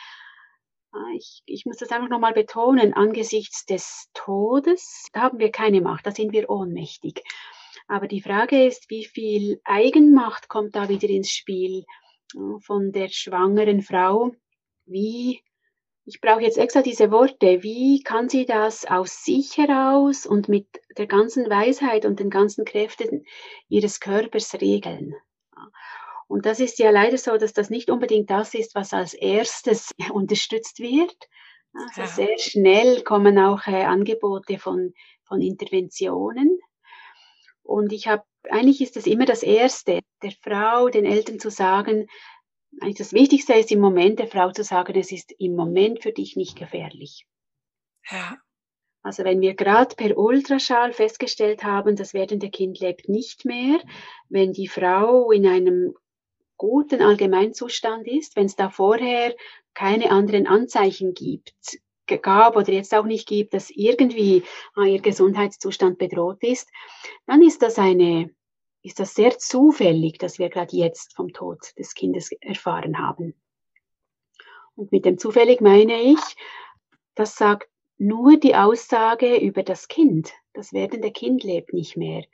[0.92, 5.82] ah, ich, ich muss das einfach nochmal betonen, angesichts des Todes, da haben wir keine
[5.82, 7.22] Macht, da sind wir ohnmächtig.
[7.86, 11.84] Aber die Frage ist, wie viel Eigenmacht kommt da wieder ins Spiel
[12.60, 14.32] von der schwangeren Frau?
[14.86, 15.42] Wie
[16.04, 17.62] ich brauche jetzt extra diese Worte.
[17.62, 20.66] Wie kann sie das aus sich heraus und mit
[20.98, 23.24] der ganzen Weisheit und den ganzen Kräften
[23.68, 25.14] ihres Körpers regeln?
[26.26, 29.94] Und das ist ja leider so, dass das nicht unbedingt das ist, was als erstes
[30.12, 31.16] unterstützt wird.
[31.72, 32.06] Also ja.
[32.06, 34.92] sehr schnell kommen auch äh, Angebote von,
[35.24, 36.58] von Interventionen.
[37.62, 42.06] Und ich habe, eigentlich ist das immer das Erste, der Frau, den Eltern zu sagen,
[42.80, 46.12] eigentlich das Wichtigste ist im Moment der Frau zu sagen, es ist im Moment für
[46.12, 47.26] dich nicht gefährlich.
[48.10, 48.38] Ja.
[49.02, 53.80] Also wenn wir gerade per Ultraschall festgestellt haben, das werdende Kind lebt nicht mehr,
[54.28, 55.94] wenn die Frau in einem
[56.58, 59.34] guten Allgemeinzustand ist, wenn es da vorher
[59.72, 61.78] keine anderen Anzeichen gibt,
[62.18, 64.42] gab oder jetzt auch nicht gibt, dass irgendwie
[64.74, 66.68] ah, ihr Gesundheitszustand bedroht ist,
[67.26, 68.30] dann ist das eine
[68.82, 73.34] ist das sehr zufällig, dass wir gerade jetzt vom Tod des Kindes erfahren haben.
[74.74, 76.18] Und mit dem zufällig meine ich,
[77.14, 77.68] das sagt
[77.98, 80.32] nur die Aussage über das Kind.
[80.54, 82.24] Das werdende Kind lebt nicht mehr.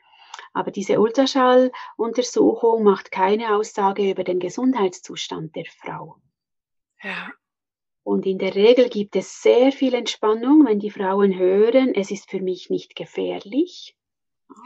[0.53, 6.17] Aber diese Ultraschalluntersuchung macht keine Aussage über den Gesundheitszustand der Frau.
[7.03, 7.33] Ja.
[8.07, 12.31] Und in der Regel gibt es sehr viel Entspannung, wenn die Frauen hören, es ist
[12.31, 13.97] für mich nicht gefährlich.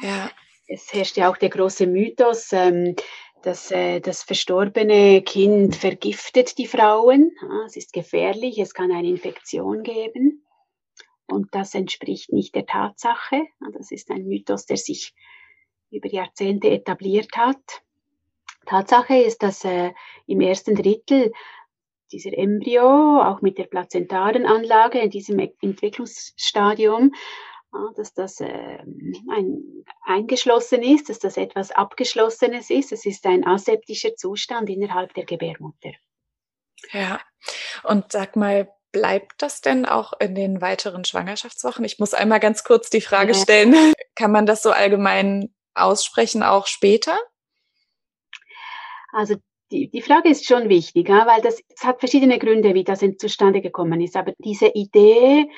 [0.03, 0.31] Ja
[0.71, 2.95] es herrscht ja auch der große Mythos, ähm,
[3.43, 7.33] dass äh, das verstorbene Kind vergiftet die Frauen.
[7.67, 10.47] Es ist gefährlich, es kann eine Infektion geben.
[11.27, 13.43] Und das entspricht nicht der Tatsache.
[13.73, 15.15] Das ist ein Mythos, der sich
[15.91, 17.83] über Jahrzehnte etabliert hat.
[18.67, 19.93] Tatsache ist, dass äh,
[20.27, 21.33] im ersten Drittel
[22.13, 27.13] dieser Embryo, auch mit der plazentaren Anlage in diesem Entwicklungsstadium,
[27.97, 28.79] dass das äh,
[29.31, 32.93] ein, eingeschlossen ist, dass das etwas Abgeschlossenes ist.
[32.93, 35.93] Es ist ein aseptischer Zustand innerhalb der Gebärmutter.
[36.93, 37.21] Ja,
[37.85, 41.85] und sag mal, bleibt das denn auch in den weiteren Schwangerschaftswochen?
[41.85, 43.75] Ich muss einmal ganz kurz die Frage stellen,
[44.17, 47.17] kann man das so allgemein aussprechen, auch später?
[49.13, 49.37] Also
[49.71, 53.05] die, die Frage ist schon wichtig, ja, weil das, es hat verschiedene Gründe, wie das
[53.19, 54.17] zustande gekommen ist.
[54.17, 55.49] Aber diese Idee,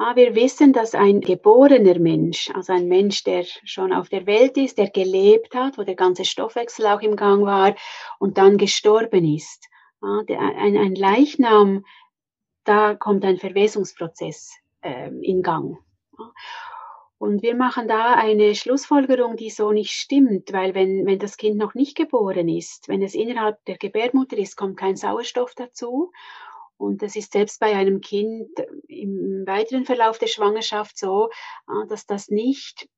[0.00, 4.56] Ah, wir wissen, dass ein geborener Mensch, also ein Mensch, der schon auf der Welt
[4.56, 7.74] ist, der gelebt hat, wo der ganze Stoffwechsel auch im Gang war
[8.20, 9.66] und dann gestorben ist.
[10.00, 11.84] Ah, ein, ein Leichnam,
[12.62, 15.78] da kommt ein Verwesungsprozess äh, in Gang.
[17.18, 21.56] Und wir machen da eine Schlussfolgerung, die so nicht stimmt, weil wenn, wenn das Kind
[21.56, 26.12] noch nicht geboren ist, wenn es innerhalb der Gebärmutter ist, kommt kein Sauerstoff dazu
[26.78, 28.48] und es ist selbst bei einem Kind
[28.86, 31.28] im weiteren Verlauf der Schwangerschaft so,
[31.66, 32.88] ah, dass das nicht,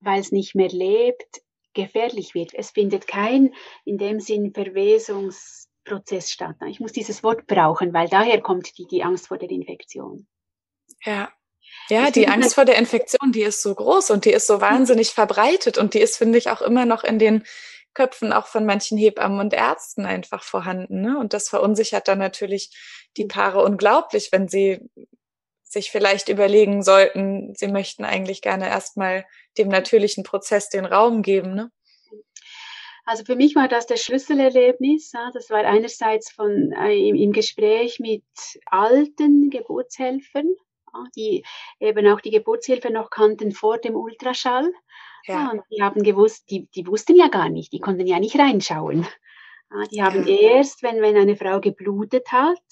[0.00, 2.52] weil es nicht mehr lebt, gefährlich wird.
[2.52, 3.54] Es findet kein
[3.86, 6.56] in dem Sinn Verwesungsprozess statt.
[6.68, 10.26] Ich muss dieses Wort brauchen, weil daher kommt die, die Angst vor der Infektion.
[11.02, 11.32] Ja.
[11.90, 15.10] Ja, die Angst vor der Infektion, die ist so groß und die ist so wahnsinnig
[15.10, 17.44] verbreitet und die ist, finde ich, auch immer noch in den
[17.92, 21.00] Köpfen auch von manchen Hebammen und Ärzten einfach vorhanden.
[21.00, 21.18] Ne?
[21.18, 22.70] Und das verunsichert dann natürlich
[23.16, 24.80] die Paare unglaublich, wenn sie
[25.62, 29.24] sich vielleicht überlegen sollten, sie möchten eigentlich gerne erstmal
[29.58, 31.54] dem natürlichen Prozess den Raum geben.
[31.54, 31.70] Ne?
[33.04, 35.12] Also für mich war das das Schlüsselerlebnis.
[35.32, 38.24] Das war einerseits von, äh, im Gespräch mit
[38.66, 40.54] alten Geburtshelfern,
[41.16, 41.44] die
[41.80, 44.72] eben auch die Geburtshilfe noch kannten vor dem Ultraschall.
[45.26, 45.52] Ja.
[45.52, 49.06] und die haben gewusst, die, die wussten ja gar nicht, die konnten ja nicht reinschauen.
[49.90, 50.36] Die haben ja.
[50.36, 52.62] erst, wenn, wenn eine Frau geblutet hat,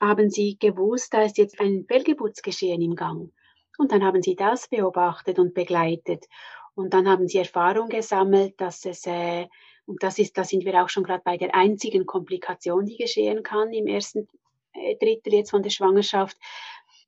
[0.00, 3.32] haben sie gewusst, da ist jetzt ein Fehlgeburtsgeschehen im Gang.
[3.78, 6.26] Und dann haben sie das beobachtet und begleitet.
[6.74, 9.46] Und dann haben sie Erfahrung gesammelt, dass es äh,
[9.86, 13.42] Und das ist, da sind wir auch schon gerade bei der einzigen Komplikation, die geschehen
[13.42, 14.28] kann im ersten
[14.74, 16.36] äh, Drittel jetzt von der Schwangerschaft,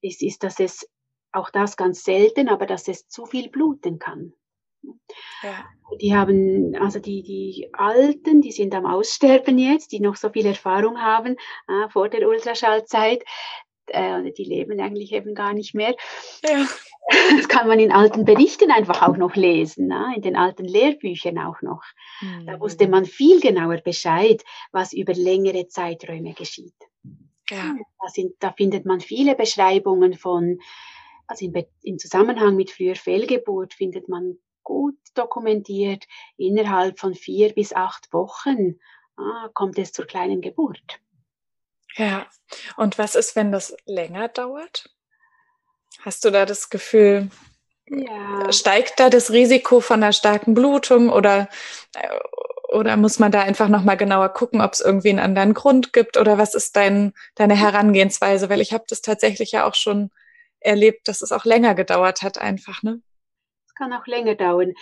[0.02, 0.88] ist, ist, dass es
[1.32, 4.32] auch das ganz selten, aber dass es zu viel bluten kann.
[5.42, 5.64] Ja.
[6.00, 10.46] Die haben, also die, die Alten, die sind am Aussterben jetzt, die noch so viel
[10.46, 11.36] Erfahrung haben
[11.68, 13.22] äh, vor der Ultraschallzeit,
[13.86, 15.94] äh, die leben eigentlich eben gar nicht mehr.
[16.44, 16.66] Ja.
[17.36, 20.12] Das kann man in alten Berichten einfach auch noch lesen, ne?
[20.14, 21.82] in den alten Lehrbüchern auch noch.
[22.20, 22.46] Mhm.
[22.46, 26.74] Da wusste man viel genauer Bescheid, was über längere Zeiträume geschieht.
[27.50, 27.76] Ja.
[28.00, 30.60] Da, sind, da findet man viele Beschreibungen von,
[31.26, 37.72] also im, im Zusammenhang mit früher Fehlgeburt findet man gut dokumentiert, innerhalb von vier bis
[37.72, 38.78] acht Wochen
[39.16, 41.00] ah, kommt es zur kleinen Geburt.
[41.96, 42.26] Ja,
[42.76, 44.88] und was ist, wenn das länger dauert?
[46.02, 47.30] Hast du da das Gefühl,
[47.86, 48.52] ja.
[48.52, 51.48] steigt da das Risiko von einer starken Blutung oder,
[51.94, 52.18] äh,
[52.70, 56.16] oder muss man da einfach nochmal genauer gucken, ob es irgendwie einen anderen Grund gibt
[56.16, 58.48] oder was ist dein, deine Herangehensweise?
[58.48, 60.10] Weil ich habe das tatsächlich ja auch schon
[60.60, 63.00] erlebt, dass es auch länger gedauert hat einfach, ne?
[63.66, 64.74] Es kann auch länger dauern.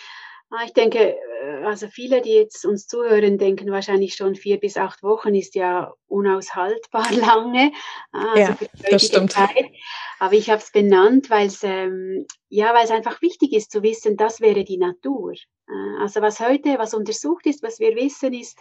[0.51, 4.79] Ah, ich denke, äh, also viele, die jetzt uns zuhören, denken wahrscheinlich schon vier bis
[4.79, 7.73] acht Wochen ist ja unaushaltbar lange.
[8.13, 9.33] Ah, also ja, das stimmt.
[9.33, 9.67] Zeit.
[10.19, 13.83] Aber ich habe es benannt, weil es ähm, ja, weil es einfach wichtig ist zu
[13.83, 15.33] wissen, das wäre die Natur.
[15.33, 18.59] Äh, also was heute, was untersucht ist, was wir wissen, ist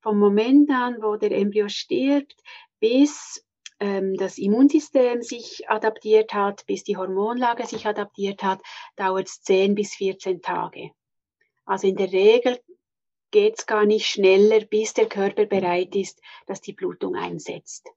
[0.00, 2.36] vom Moment an, wo der Embryo stirbt,
[2.78, 3.42] bis
[3.80, 8.60] ähm, das Immunsystem sich adaptiert hat, bis die Hormonlage sich adaptiert hat,
[8.96, 10.90] dauert es 10 bis 14 Tage.
[11.64, 12.58] Also in der Regel
[13.30, 17.88] geht es gar nicht schneller, bis der Körper bereit ist, dass die Blutung einsetzt.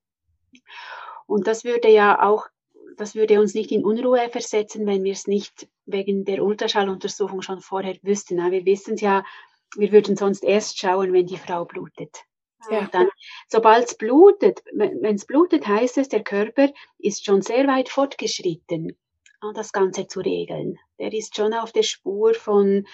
[1.28, 2.47] Und das würde ja auch,
[2.97, 7.60] das würde uns nicht in Unruhe versetzen, wenn wir es nicht wegen der Ultraschalluntersuchung schon
[7.60, 8.38] vorher wüssten.
[8.51, 9.23] Wir wissen es ja,
[9.75, 12.23] wir würden sonst erst schauen, wenn die Frau blutet.
[12.71, 12.80] Ja.
[12.80, 13.10] Und dann,
[13.47, 18.97] sobald es blutet, wenn es blutet, heißt es, der Körper ist schon sehr weit fortgeschritten,
[19.54, 20.80] das Ganze zu regeln.
[20.97, 22.88] Der ist schon auf der Spur von,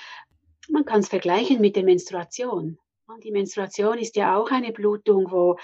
[0.70, 2.78] man kann es vergleichen mit der Menstruation.
[3.24, 5.58] Die Menstruation ist ja auch eine Blutung, wo,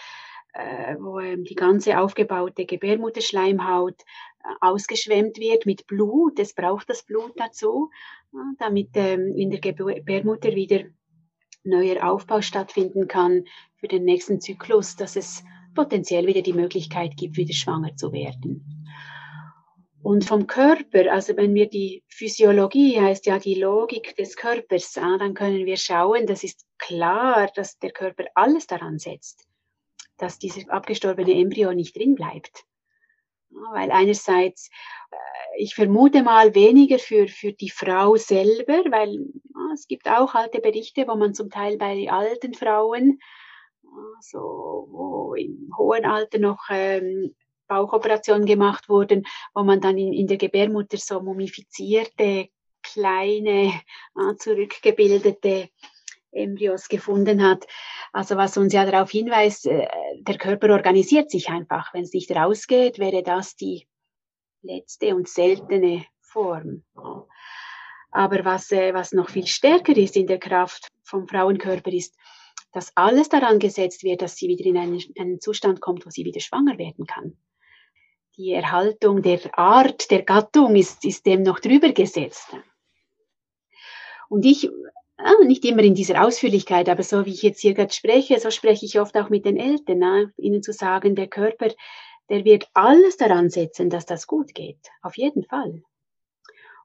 [0.54, 6.40] äh, wo ähm, die ganze aufgebaute Gebärmutterschleimhaut äh, ausgeschwemmt wird mit Blut.
[6.40, 7.90] Es braucht das Blut dazu,
[8.34, 10.84] ja, damit ähm, in der Gebärmutter wieder
[11.64, 13.46] neuer Aufbau stattfinden kann
[13.78, 18.77] für den nächsten Zyklus, dass es potenziell wieder die Möglichkeit gibt, wieder schwanger zu werden.
[20.08, 25.18] Und vom Körper, also wenn wir die Physiologie, heißt ja die Logik des Körpers, ah,
[25.18, 29.46] dann können wir schauen, das ist klar, dass der Körper alles daran setzt,
[30.16, 32.64] dass dieser abgestorbene Embryo nicht drin bleibt.
[33.50, 34.70] Weil einerseits,
[35.12, 40.36] äh, ich vermute mal weniger für, für die Frau selber, weil ah, es gibt auch
[40.36, 43.20] alte Berichte, wo man zum Teil bei alten Frauen,
[43.84, 47.36] ah, so wo im hohen Alter noch ähm,
[47.68, 52.50] Bauchoperationen gemacht wurden, wo man dann in, in der Gebärmutter so mumifizierte,
[52.82, 53.74] kleine,
[54.16, 55.70] äh, zurückgebildete
[56.32, 57.66] Embryos gefunden hat.
[58.14, 59.88] Also was uns ja darauf hinweist, äh,
[60.20, 61.94] der Körper organisiert sich einfach.
[61.94, 63.88] Wenn es nicht rausgeht, wäre das die
[64.62, 66.84] letzte und seltene Form.
[68.12, 72.16] Aber was, äh, was noch viel stärker ist in der Kraft vom Frauenkörper ist,
[72.74, 76.26] dass alles daran gesetzt wird, dass sie wieder in einen, einen Zustand kommt, wo sie
[76.26, 77.38] wieder schwanger werden kann
[78.38, 82.56] die Erhaltung der Art, der Gattung ist, ist dem noch drüber gesetzt.
[84.30, 84.70] Und ich,
[85.46, 88.86] nicht immer in dieser Ausführlichkeit, aber so wie ich jetzt hier gerade spreche, so spreche
[88.86, 90.34] ich oft auch mit den Eltern, ne?
[90.38, 91.70] ihnen zu sagen, der Körper,
[92.30, 94.80] der wird alles daran setzen, dass das gut geht.
[95.02, 95.82] Auf jeden Fall.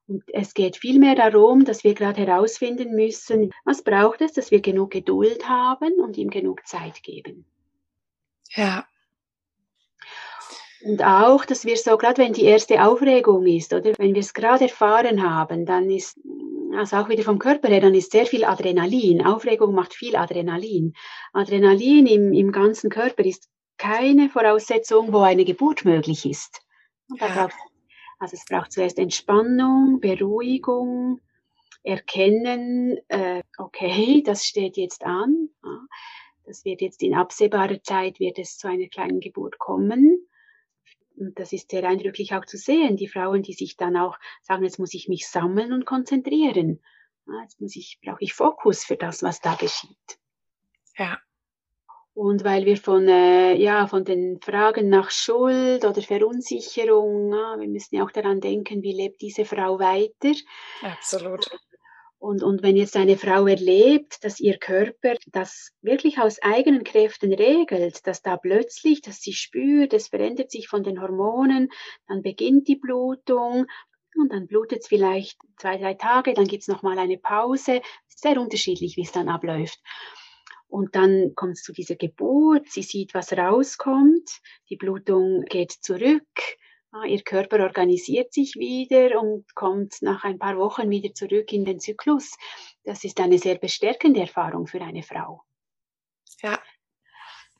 [0.07, 4.61] Und es geht vielmehr darum, dass wir gerade herausfinden müssen, was braucht es, dass wir
[4.61, 7.45] genug Geduld haben und ihm genug Zeit geben.
[8.55, 8.87] Ja,
[10.85, 14.35] und auch, dass wir so, gerade wenn die erste Aufregung ist, oder wenn wir es
[14.35, 16.19] gerade erfahren haben, dann ist,
[16.77, 19.25] also auch wieder vom Körper her, dann ist sehr viel Adrenalin.
[19.25, 20.95] Aufregung macht viel Adrenalin.
[21.33, 26.61] Adrenalin im, im ganzen Körper ist keine Voraussetzung, wo eine Geburt möglich ist.
[27.19, 27.55] Da braucht,
[28.19, 31.21] also es braucht zuerst Entspannung, Beruhigung,
[31.85, 35.49] Erkennen, äh, okay, das steht jetzt an.
[36.45, 40.27] Das wird jetzt in absehbarer Zeit, wird es zu einer kleinen Geburt kommen.
[41.17, 44.65] Und das ist sehr eindrücklich auch zu sehen, die Frauen, die sich dann auch sagen,
[44.65, 46.81] jetzt muss ich mich sammeln und konzentrieren.
[47.43, 50.19] Jetzt muss ich, brauche ich Fokus für das, was da geschieht.
[50.97, 51.19] Ja.
[52.15, 57.69] Und weil wir von, äh, ja, von den Fragen nach Schuld oder Verunsicherung, ja, wir
[57.69, 60.39] müssen ja auch daran denken, wie lebt diese Frau weiter.
[60.83, 61.49] Absolut.
[62.23, 67.33] Und, und wenn jetzt eine Frau erlebt, dass ihr Körper das wirklich aus eigenen Kräften
[67.33, 71.69] regelt, dass da plötzlich, dass sie spürt, es verändert sich von den Hormonen,
[72.07, 73.67] dann beginnt die Blutung
[74.15, 77.83] und dann blutet es vielleicht zwei, drei Tage, dann gibt es nochmal eine Pause.
[78.07, 79.81] Sehr unterschiedlich, wie es dann abläuft.
[80.69, 84.31] Und dann kommt es zu dieser Geburt, sie sieht, was rauskommt,
[84.71, 86.23] die Blutung geht zurück,
[87.07, 91.81] ihr Körper organisiert sich wieder und kommt nach ein paar Wochen wieder zurück in den
[91.81, 92.37] Zyklus.
[92.85, 95.43] Das ist eine sehr bestärkende Erfahrung für eine Frau.
[96.43, 96.61] Ja.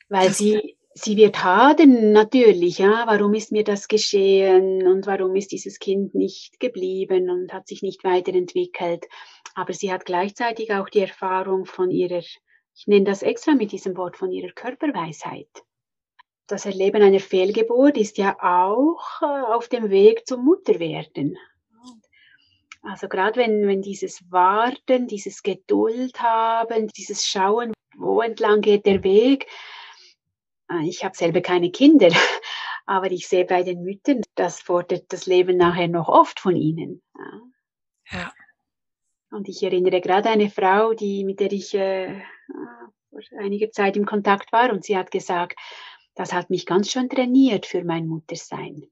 [0.09, 5.53] Weil sie, sie wird hadern natürlich, ja, warum ist mir das geschehen und warum ist
[5.53, 9.07] dieses Kind nicht geblieben und hat sich nicht weiterentwickelt.
[9.55, 13.97] Aber sie hat gleichzeitig auch die Erfahrung von ihrer, ich nenne das extra mit diesem
[13.97, 15.49] Wort, von ihrer Körperweisheit
[16.47, 21.39] das Erleben einer Fehlgeburt ist ja auch äh, auf dem Weg zum Mutterwerden.
[22.83, 29.05] Also gerade wenn, wenn dieses Warten, dieses Geduld haben, dieses Schauen, wo entlang geht der
[29.05, 29.47] Weg.
[30.69, 32.09] Äh, ich habe selber keine Kinder,
[32.87, 37.03] aber ich sehe bei den Müttern, das fordert das Leben nachher noch oft von ihnen.
[38.11, 38.33] Ja.
[39.31, 42.21] Und ich erinnere gerade eine Frau, die, mit der ich äh,
[43.09, 45.59] vor einiger Zeit im Kontakt war, und sie hat gesagt,
[46.15, 48.89] das hat mich ganz schön trainiert für mein Muttersein.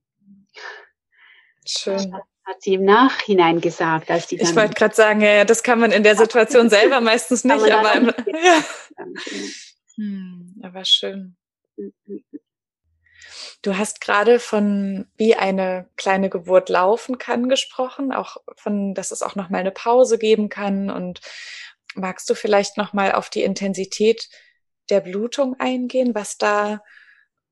[1.67, 1.95] Schön.
[1.97, 2.09] Das
[2.45, 5.93] hat sie im Nachhinein gesagt, als sie Ich wollte gerade sagen, ja, das kann man
[5.93, 8.65] in der Situation selber meistens nicht, aber, im, ja.
[9.97, 11.37] Hm, aber schön.
[11.77, 12.25] Mhm.
[13.63, 19.21] Du hast gerade von wie eine kleine Geburt laufen kann gesprochen, auch von, dass es
[19.21, 20.89] auch noch mal eine Pause geben kann.
[20.89, 21.21] Und
[21.95, 24.31] magst du vielleicht noch mal auf die Intensität
[24.89, 26.83] der Blutung eingehen, was da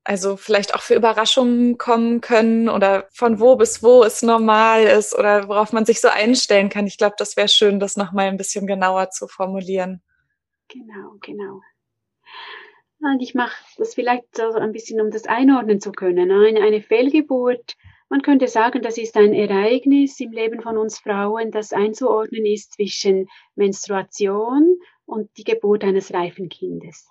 [0.09, 5.15] also vielleicht auch für Überraschungen kommen können oder von wo bis wo es normal ist
[5.15, 6.87] oder worauf man sich so einstellen kann.
[6.87, 10.01] Ich glaube, das wäre schön, das nochmal ein bisschen genauer zu formulieren.
[10.67, 11.61] Genau, genau.
[13.01, 16.31] Und ich mache das vielleicht so ein bisschen, um das einordnen zu können.
[16.31, 17.75] Eine, eine Fehlgeburt,
[18.09, 22.73] man könnte sagen, das ist ein Ereignis im Leben von uns Frauen, das einzuordnen ist
[22.73, 27.07] zwischen Menstruation und die Geburt eines reifen Kindes.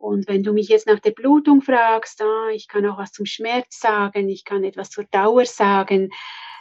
[0.00, 3.26] Und wenn du mich jetzt nach der Blutung fragst, ah, ich kann auch was zum
[3.26, 6.08] Schmerz sagen, ich kann etwas zur Dauer sagen,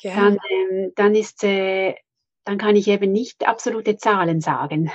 [0.01, 0.13] ja.
[0.13, 1.95] dann, ähm, dann ist, äh,
[2.43, 4.91] dann kann ich eben nicht absolute Zahlen sagen.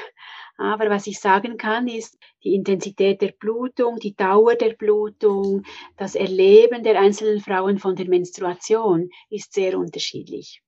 [0.59, 5.63] Aber was ich sagen kann, ist die Intensität der Blutung, die Dauer der Blutung,
[5.97, 10.63] das Erleben der einzelnen Frauen von der Menstruation ist sehr unterschiedlich.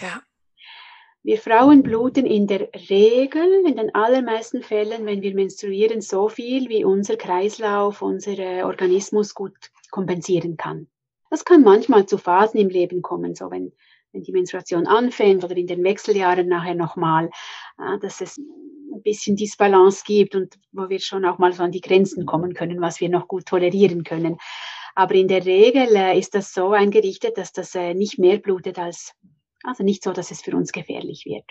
[0.00, 0.22] Ja.
[1.24, 6.68] Wir Frauen bluten in der Regel, in den allermeisten Fällen, wenn wir menstruieren, so viel,
[6.68, 9.54] wie unser Kreislauf, unser Organismus gut
[9.92, 10.88] kompensieren kann.
[11.30, 13.72] Das kann manchmal zu Phasen im Leben kommen, so wenn,
[14.10, 17.30] wenn die Menstruation anfängt oder in den Wechseljahren nachher nochmal,
[18.00, 21.80] dass es ein bisschen Disbalance gibt und wo wir schon auch mal so an die
[21.80, 24.38] Grenzen kommen können, was wir noch gut tolerieren können.
[24.94, 28.78] Aber in der Regel äh, ist das so eingerichtet, dass das äh, nicht mehr blutet
[28.78, 29.14] als
[29.64, 31.44] also nicht so, dass es für uns gefährlich wird.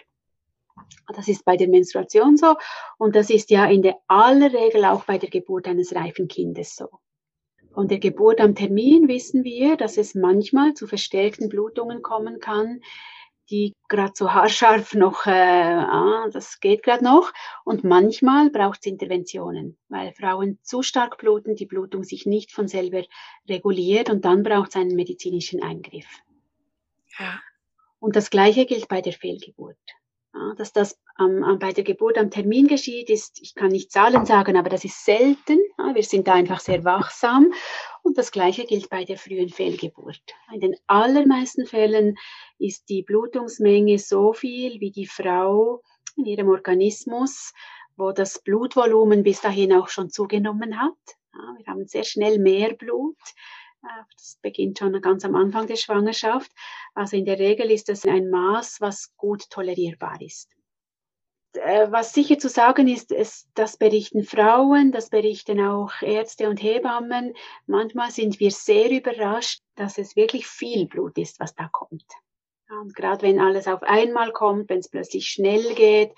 [1.13, 2.55] Das ist bei der Menstruation so
[2.97, 6.75] und das ist ja in der aller Regel auch bei der Geburt eines reifen Kindes
[6.75, 6.87] so.
[7.73, 12.81] Von der Geburt am Termin wissen wir, dass es manchmal zu verstärkten Blutungen kommen kann,
[13.49, 17.31] die gerade so haarscharf noch, äh, ah, das geht gerade noch.
[17.65, 22.67] Und manchmal braucht es Interventionen, weil Frauen zu stark bluten, die Blutung sich nicht von
[22.67, 23.03] selber
[23.47, 26.07] reguliert und dann braucht es einen medizinischen Eingriff.
[27.19, 27.41] Ja.
[28.01, 29.77] Und das Gleiche gilt bei der Fehlgeburt.
[30.33, 34.25] Ja, dass das ähm, bei der Geburt am Termin geschieht, ist, ich kann nicht Zahlen
[34.25, 35.59] sagen, aber das ist selten.
[35.77, 37.53] Ja, wir sind da einfach sehr wachsam.
[38.01, 40.23] Und das Gleiche gilt bei der frühen Fehlgeburt.
[40.51, 42.17] In den allermeisten Fällen
[42.57, 45.83] ist die Blutungsmenge so viel, wie die Frau
[46.15, 47.53] in ihrem Organismus,
[47.97, 50.97] wo das Blutvolumen bis dahin auch schon zugenommen hat.
[51.33, 53.17] Ja, wir haben sehr schnell mehr Blut
[54.17, 56.51] das beginnt schon ganz am Anfang der Schwangerschaft.
[56.93, 60.49] Also in der Regel ist das ein Maß, was gut tolerierbar ist.
[61.53, 66.61] Äh, was sicher zu sagen ist, ist, das berichten Frauen, das berichten auch Ärzte und
[66.61, 67.33] Hebammen.
[67.65, 72.05] Manchmal sind wir sehr überrascht, dass es wirklich viel Blut ist, was da kommt.
[72.69, 76.13] Und gerade wenn alles auf einmal kommt, wenn es plötzlich schnell geht,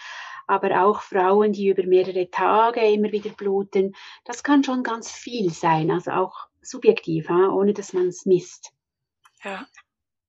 [0.45, 3.95] aber auch Frauen, die über mehrere Tage immer wieder bluten,
[4.25, 5.89] das kann schon ganz viel sein.
[5.89, 8.71] Also auch subjektiv, ohne dass man es misst.
[9.43, 9.67] Ja.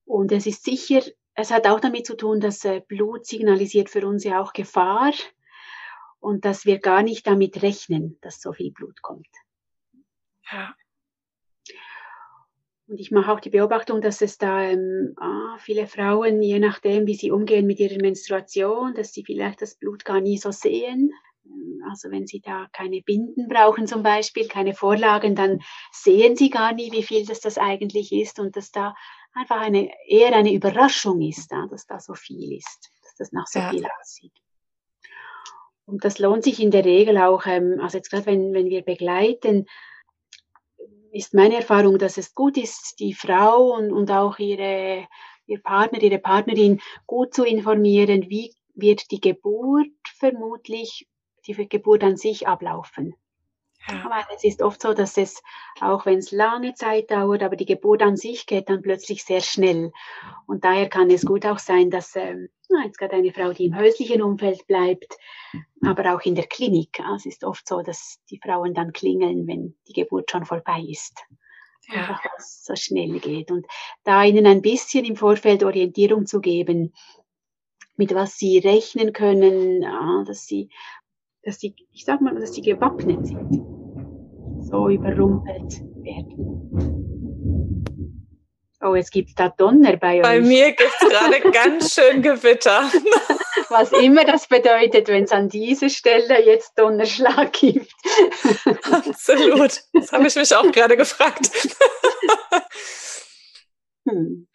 [0.04, 1.02] Und es ist sicher,
[1.34, 5.12] es hat auch damit zu tun, dass äh, Blut signalisiert für uns ja auch Gefahr
[6.20, 9.28] und dass wir gar nicht damit rechnen, dass so viel Blut kommt.
[10.50, 10.74] Ja.
[12.86, 17.06] Und ich mache auch die Beobachtung, dass es da ähm, ah, viele Frauen, je nachdem,
[17.06, 21.12] wie sie umgehen mit ihrer Menstruation, dass sie vielleicht das Blut gar nie so sehen.
[21.88, 25.60] Also wenn sie da keine Binden brauchen zum Beispiel, keine Vorlagen, dann
[25.92, 28.94] sehen sie gar nie, wie viel das das eigentlich ist und dass da
[29.34, 33.58] einfach eine, eher eine Überraschung ist, dass da so viel ist, dass das nach so
[33.58, 33.70] ja.
[33.70, 34.32] viel aussieht.
[35.86, 38.82] Und das lohnt sich in der Regel auch, ähm, also jetzt gerade wenn, wenn wir
[38.82, 39.66] begleiten,
[41.12, 45.06] ist meine Erfahrung, dass es gut ist, die Frau und, und auch ihre,
[45.46, 51.06] ihr Partner, ihre Partnerin gut zu informieren, wie wird die Geburt vermutlich,
[51.46, 53.14] die Geburt an sich ablaufen.
[53.88, 54.26] Ja.
[54.34, 55.42] Es ist oft so, dass es,
[55.80, 59.40] auch wenn es lange Zeit dauert, aber die Geburt an sich geht dann plötzlich sehr
[59.40, 59.92] schnell.
[60.46, 62.48] Und daher kann es gut auch sein, dass ähm,
[62.84, 65.16] jetzt gerade eine Frau, die im häuslichen Umfeld bleibt,
[65.84, 66.98] aber auch in der Klinik.
[67.14, 71.22] Es ist oft so, dass die Frauen dann klingeln, wenn die Geburt schon vorbei ist.
[71.88, 71.96] Ja.
[71.96, 73.50] Einfach, so schnell geht.
[73.50, 73.66] Und
[74.04, 76.94] da ihnen ein bisschen im Vorfeld Orientierung zu geben,
[77.96, 79.82] mit was sie rechnen können,
[80.26, 80.70] dass sie
[81.44, 83.62] dass sie, ich sag mal, dass sie gewappnet sind,
[84.62, 86.54] so überrumpelt werden.
[88.80, 90.22] Oh, jetzt gibt's da Donner bei euch.
[90.22, 92.90] Bei mir gibt's gerade ganz schön Gewitter.
[93.70, 97.90] Was immer das bedeutet, wenn es an dieser Stelle jetzt Donnerschlag gibt.
[98.90, 99.80] Absolut.
[99.94, 101.50] Das habe ich mich auch gerade gefragt.
[104.06, 104.46] Hm.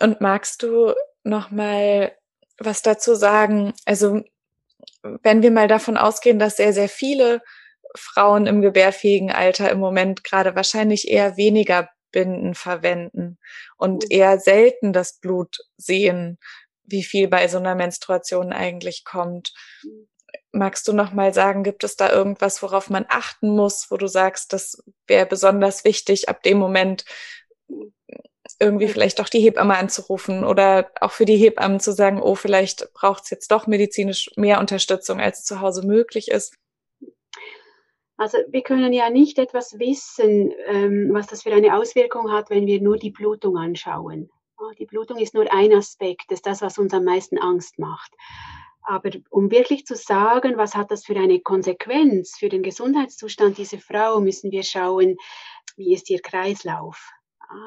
[0.00, 0.92] Und magst du
[1.22, 2.16] noch mal
[2.58, 3.74] was dazu sagen?
[3.84, 4.22] Also
[5.22, 7.40] wenn wir mal davon ausgehen, dass sehr, sehr viele
[7.96, 13.38] Frauen im gebärfähigen Alter im Moment gerade wahrscheinlich eher weniger Binden verwenden
[13.76, 14.10] und mhm.
[14.10, 16.38] eher selten das Blut sehen,
[16.84, 19.52] wie viel bei so einer Menstruation eigentlich kommt.
[19.82, 20.08] Mhm.
[20.52, 24.06] Magst du noch mal sagen, gibt es da irgendwas, worauf man achten muss, wo du
[24.06, 27.04] sagst, das wäre besonders wichtig, ab dem Moment
[28.60, 32.92] irgendwie vielleicht auch die Hebamme anzurufen oder auch für die Hebammen zu sagen, oh, vielleicht
[32.92, 36.56] braucht es jetzt doch medizinisch mehr Unterstützung, als zu Hause möglich ist?
[38.16, 42.66] Also wir können ja nicht etwas wissen, ähm, was das für eine Auswirkung hat, wenn
[42.66, 44.28] wir nur die Blutung anschauen.
[44.80, 48.12] Die Blutung ist nur ein Aspekt, das ist das, was uns am meisten Angst macht.
[48.82, 53.78] Aber um wirklich zu sagen, was hat das für eine Konsequenz für den Gesundheitszustand dieser
[53.78, 55.16] Frau, müssen wir schauen,
[55.76, 57.12] wie ist ihr Kreislauf?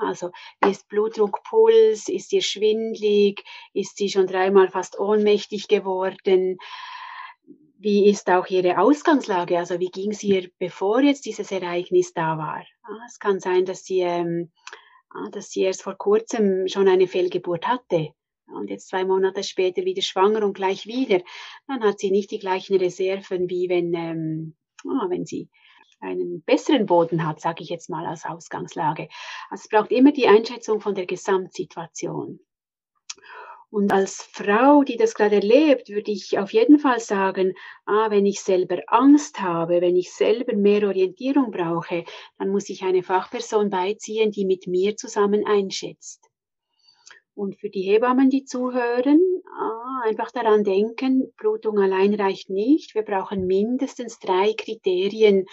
[0.01, 0.31] Also
[0.67, 6.57] ist Blutdruck, Puls, ist sie schwindlig, ist sie schon dreimal fast ohnmächtig geworden?
[7.77, 9.57] Wie ist auch ihre Ausgangslage?
[9.57, 12.63] Also wie ging es ihr, bevor jetzt dieses Ereignis da war?
[13.07, 14.51] Es kann sein, dass sie, ähm,
[15.31, 18.13] dass sie erst vor kurzem schon eine Fehlgeburt hatte
[18.45, 21.21] und jetzt zwei Monate später wieder schwanger und gleich wieder.
[21.67, 24.55] Dann hat sie nicht die gleichen Reserven, wie wenn, ähm,
[25.09, 25.49] wenn sie
[26.01, 29.07] einen besseren Boden hat, sage ich jetzt mal als Ausgangslage.
[29.49, 32.39] Also es braucht immer die Einschätzung von der Gesamtsituation.
[33.71, 37.53] Und als Frau, die das gerade erlebt, würde ich auf jeden Fall sagen,
[37.85, 42.03] ah, wenn ich selber Angst habe, wenn ich selber mehr Orientierung brauche,
[42.37, 46.29] dann muss ich eine Fachperson beiziehen, die mit mir zusammen einschätzt.
[47.33, 49.21] Und für die Hebammen, die zuhören,
[49.57, 52.93] ah, einfach daran denken, Blutung allein reicht nicht.
[52.93, 55.45] Wir brauchen mindestens drei Kriterien,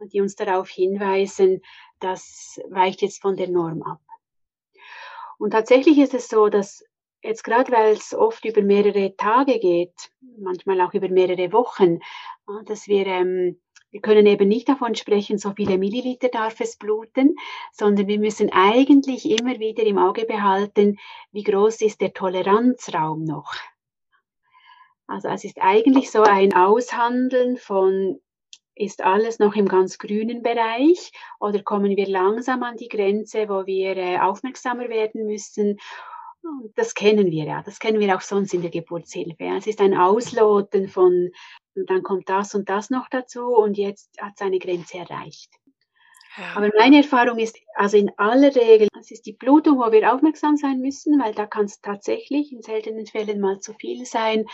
[0.00, 1.62] die uns darauf hinweisen,
[2.00, 4.00] das weicht jetzt von der Norm ab.
[5.38, 6.84] Und tatsächlich ist es so, dass
[7.22, 9.94] jetzt gerade weil es oft über mehrere Tage geht,
[10.38, 11.98] manchmal auch über mehrere Wochen,
[12.64, 17.36] dass wir, ähm, wir können eben nicht davon sprechen, so viele Milliliter darf es bluten,
[17.72, 20.98] sondern wir müssen eigentlich immer wieder im Auge behalten,
[21.32, 23.54] wie groß ist der Toleranzraum noch.
[25.08, 28.20] Also es ist eigentlich so ein Aushandeln von
[28.76, 31.10] ist alles noch im ganz grünen Bereich
[31.40, 35.78] oder kommen wir langsam an die Grenze, wo wir äh, aufmerksamer werden müssen?
[36.76, 39.44] Das kennen wir ja, das kennen wir auch sonst in der Geburtshilfe.
[39.56, 41.30] Es ist ein Ausloten von,
[41.74, 45.50] dann kommt das und das noch dazu und jetzt hat es eine Grenze erreicht.
[46.36, 46.54] Ja.
[46.54, 50.56] Aber meine Erfahrung ist, also in aller Regel, es ist die Blutung, wo wir aufmerksam
[50.56, 54.46] sein müssen, weil da kann es tatsächlich in seltenen Fällen mal zu viel sein.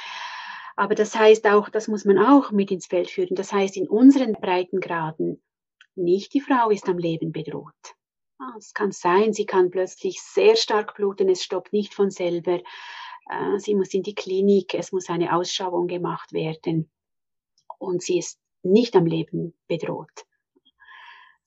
[0.76, 3.34] Aber das heißt auch, das muss man auch mit ins Feld führen.
[3.34, 5.42] Das heißt, in unseren Breitengraden,
[5.94, 7.74] nicht die Frau ist am Leben bedroht.
[8.38, 12.60] Ah, es kann sein, sie kann plötzlich sehr stark bluten, es stoppt nicht von selber.
[13.30, 16.90] Äh, sie muss in die Klinik, es muss eine Ausschauung gemacht werden.
[17.78, 20.26] Und sie ist nicht am Leben bedroht.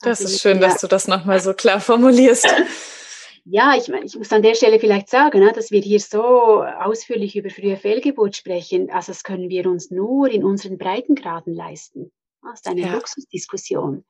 [0.01, 2.47] Das also ist schön, dass du das nochmal so klar formulierst.
[3.47, 6.63] Ja, ich meine, ich muss an der Stelle vielleicht sagen, ne, dass wir hier so
[6.63, 8.89] ausführlich über frühe Fehlgeburt sprechen.
[8.89, 12.11] Also das können wir uns nur in unseren Breitengraden leisten.
[12.41, 12.93] Das ist eine ja.
[12.93, 14.03] Luxusdiskussion.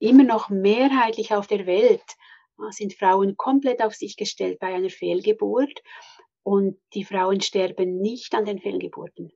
[0.00, 2.02] Immer noch mehrheitlich auf der Welt
[2.70, 5.80] sind Frauen komplett auf sich gestellt bei einer Fehlgeburt
[6.42, 9.32] und die Frauen sterben nicht an den Fehlgeburten.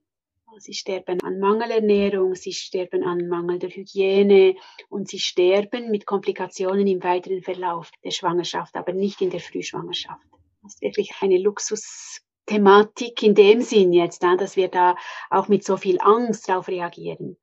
[0.58, 4.54] Sie sterben an Mangelernährung, sie sterben an mangelnder Hygiene
[4.88, 10.26] und sie sterben mit Komplikationen im weiteren Verlauf der Schwangerschaft, aber nicht in der Frühschwangerschaft.
[10.62, 14.96] Das ist wirklich eine Luxusthematik in dem Sinn jetzt, dass wir da
[15.30, 17.38] auch mit so viel Angst darauf reagieren.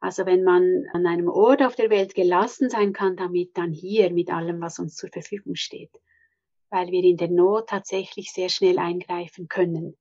[0.00, 4.10] Also wenn man an einem Ort auf der Welt gelassen sein kann damit, dann hier
[4.10, 5.90] mit allem, was uns zur Verfügung steht.
[6.68, 9.96] Weil wir in der Not tatsächlich sehr schnell eingreifen können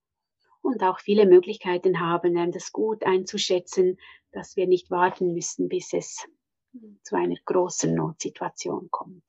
[0.62, 3.97] und auch viele Möglichkeiten haben, das gut einzuschätzen,
[4.32, 6.28] dass wir nicht warten müssen, bis es
[7.03, 9.24] zu einer großen Notsituation kommt.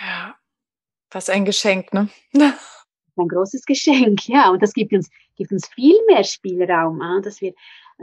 [0.00, 0.36] Ja,
[1.10, 2.08] was ein Geschenk, ne?
[2.32, 4.50] ein großes Geschenk, ja.
[4.50, 7.54] Und das gibt uns, gibt uns viel mehr Spielraum, ah, dass wir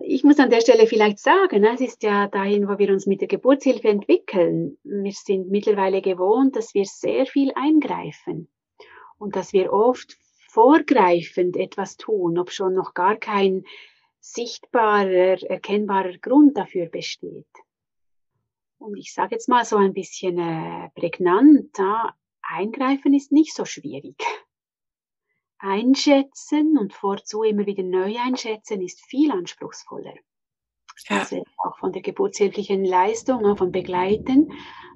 [0.03, 3.21] ich muss an der Stelle vielleicht sagen, es ist ja dahin, wo wir uns mit
[3.21, 4.77] der Geburtshilfe entwickeln.
[4.83, 8.49] Wir sind mittlerweile gewohnt, dass wir sehr viel eingreifen
[9.17, 10.17] und dass wir oft
[10.55, 13.63] vorgreifend etwas tun, ob schon noch gar kein
[14.19, 17.45] sichtbarer, erkennbarer Grund dafür besteht.
[18.79, 23.65] Und ich sage jetzt mal so ein bisschen äh, prägnant, ja, eingreifen ist nicht so
[23.65, 24.15] schwierig
[25.65, 30.13] einschätzen und vorzu immer wieder neu einschätzen ist viel anspruchsvoller.
[31.09, 31.19] Ja.
[31.19, 34.51] Also auch von der geburtshilflichen Leistung, auch vom Begleiten.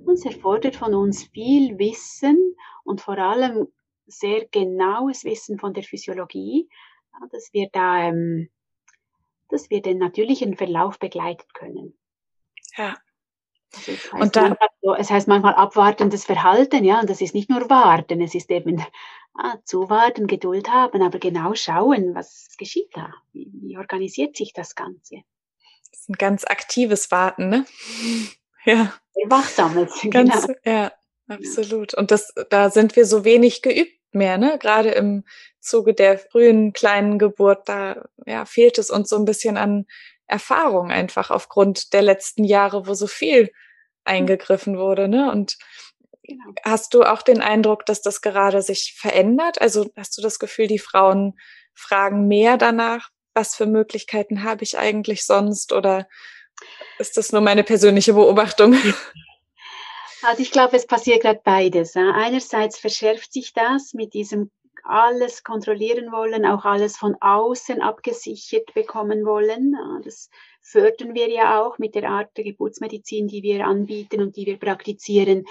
[0.06, 3.68] Und es erfordert von uns viel Wissen und vor allem
[4.10, 6.70] sehr genaues Wissen von der Physiologie,
[7.32, 8.50] dass wir da, ähm,
[9.50, 11.98] dass wir den natürlichen Verlauf begleiten können.
[12.78, 12.96] Ja.
[13.76, 17.36] Also es, heißt und dann, manchmal, es heißt manchmal abwartendes Verhalten, ja, und das ist
[17.36, 18.84] nicht nur warten, es ist eben
[19.36, 24.74] ah, zuwarten, Geduld haben, aber genau schauen, was geschieht da, wie, wie organisiert sich das
[24.74, 25.18] Ganze.
[25.92, 27.66] Das ist ein ganz aktives Warten, ne?
[28.66, 28.94] Ja.
[29.28, 30.60] Wachsames, ganz, genau.
[30.66, 30.92] Ja,
[31.28, 31.94] absolut.
[31.94, 34.58] Und das, da sind wir so wenig geübt mehr, ne?
[34.60, 35.24] Gerade im
[35.60, 39.86] Zuge der frühen kleinen Geburt, da ja, fehlt es uns so ein bisschen an
[40.28, 43.52] Erfahrung einfach aufgrund der letzten Jahre, wo so viel
[44.04, 45.32] eingegriffen wurde, ne?
[45.32, 45.58] Und
[46.24, 46.54] genau.
[46.64, 49.62] hast du auch den Eindruck, dass das gerade sich verändert?
[49.62, 51.38] Also hast du das Gefühl, die Frauen
[51.74, 56.08] fragen mehr danach, was für Möglichkeiten habe ich eigentlich sonst oder
[56.98, 58.76] ist das nur meine persönliche Beobachtung?
[60.24, 61.96] Also ich glaube, es passiert gerade beides.
[61.96, 64.52] Einerseits verschärft sich das mit diesem
[64.84, 69.76] alles kontrollieren wollen, auch alles von außen abgesichert bekommen wollen.
[70.04, 70.30] Das
[70.62, 74.58] fördern wir ja auch mit der Art der Geburtsmedizin, die wir anbieten und die wir
[74.58, 75.46] praktizieren.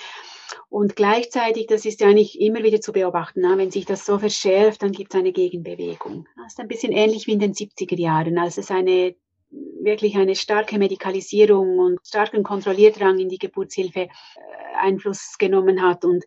[0.69, 4.83] Und gleichzeitig, das ist ja eigentlich immer wieder zu beobachten, wenn sich das so verschärft,
[4.83, 6.27] dann gibt es eine Gegenbewegung.
[6.37, 9.15] Das ist ein bisschen ähnlich wie in den 70er Jahren, als es eine
[9.51, 14.09] wirklich eine starke Medikalisierung und starken Kontrollierdrang in die Geburtshilfe äh,
[14.79, 16.05] Einfluss genommen hat.
[16.05, 16.25] Und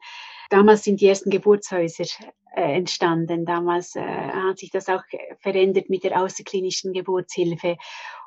[0.49, 2.05] damals sind die ersten Geburtshäuser
[2.55, 3.45] äh, entstanden.
[3.45, 5.03] Damals äh, hat sich das auch
[5.39, 7.77] verändert mit der außerklinischen Geburtshilfe.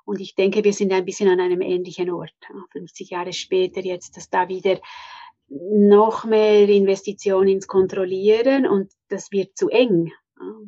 [0.04, 2.34] Und ich denke, wir sind ein bisschen an einem ähnlichen Ort.
[2.72, 4.80] 50 Jahre später jetzt, dass da wieder
[5.48, 10.12] noch mehr Investitionen ins Kontrollieren und das wird zu eng.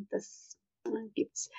[0.09, 0.57] Das
[1.13, 1.49] gibt's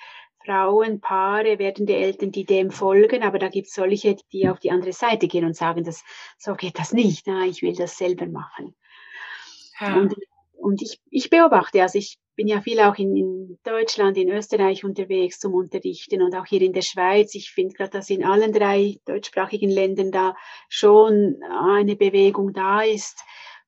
[0.43, 4.71] Frauen, Paare, werdende Eltern, die dem folgen, aber da gibt es solche, die auf die
[4.71, 6.03] andere Seite gehen und sagen, das,
[6.37, 8.75] so geht das nicht, na, ich will das selber machen.
[9.79, 9.95] Ja.
[9.95, 10.15] Und
[10.59, 14.83] und ich, ich beobachte, also ich bin ja viel auch in, in Deutschland, in Österreich
[14.83, 17.33] unterwegs zum Unterrichten und auch hier in der Schweiz.
[17.33, 20.35] Ich finde gerade, dass in allen drei deutschsprachigen Ländern da
[20.67, 23.19] schon eine Bewegung da ist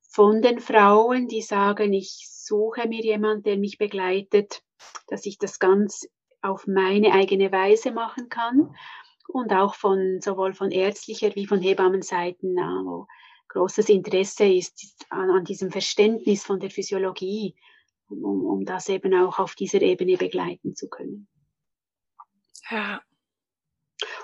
[0.01, 4.61] von den Frauen, die sagen, ich suche mir jemand, der mich begleitet,
[5.07, 6.09] dass ich das ganz
[6.41, 8.75] auf meine eigene Weise machen kann
[9.27, 13.07] und auch von sowohl von ärztlicher wie von Hebammenseiten, wo
[13.49, 17.55] großes Interesse ist an, an diesem Verständnis von der Physiologie,
[18.07, 21.27] um, um das eben auch auf dieser Ebene begleiten zu können.
[22.69, 23.01] Ja.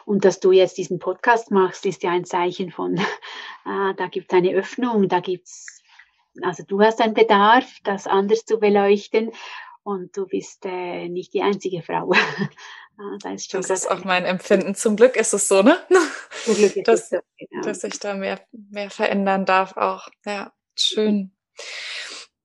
[0.05, 2.99] Und dass du jetzt diesen Podcast machst, ist ja ein Zeichen von,
[3.65, 5.84] ah, da gibt es eine Öffnung, da gibt's,
[6.41, 9.32] also du hast einen Bedarf, das anders zu beleuchten
[9.88, 12.12] und du bist äh, nicht die einzige Frau.
[13.00, 14.74] Ah, da ist schon das ist auch mein Empfinden.
[14.74, 15.78] Zum Glück ist es so, ne?
[16.46, 17.62] Zum Glück ist dass, es so, genau.
[17.62, 20.10] dass ich da mehr, mehr verändern darf auch.
[20.26, 21.32] Ja, schön.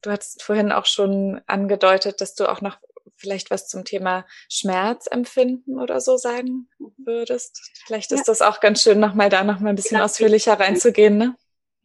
[0.03, 2.77] Du hast vorhin auch schon angedeutet, dass du auch noch
[3.17, 6.93] vielleicht was zum Thema Schmerzempfinden oder so sagen mhm.
[6.99, 7.59] würdest.
[7.87, 8.25] Vielleicht ist ja.
[8.27, 10.05] das auch ganz schön, nochmal da nochmal ein bisschen ja.
[10.05, 11.35] ausführlicher reinzugehen, ne?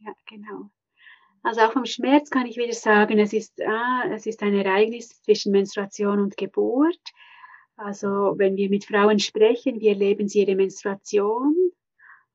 [0.00, 0.68] Ja, genau.
[1.48, 5.22] Also auch vom Schmerz kann ich wieder sagen, es ist, ah, es ist ein Ereignis
[5.22, 7.00] zwischen Menstruation und Geburt.
[7.74, 11.56] Also wenn wir mit Frauen sprechen, wie erleben sie ihre Menstruation?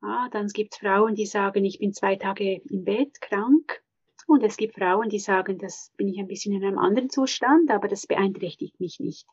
[0.01, 3.83] Ah, dann gibt es Frauen, die sagen, ich bin zwei Tage im Bett krank.
[4.25, 7.69] Und es gibt Frauen, die sagen, das bin ich ein bisschen in einem anderen Zustand,
[7.69, 9.27] aber das beeinträchtigt mich nicht.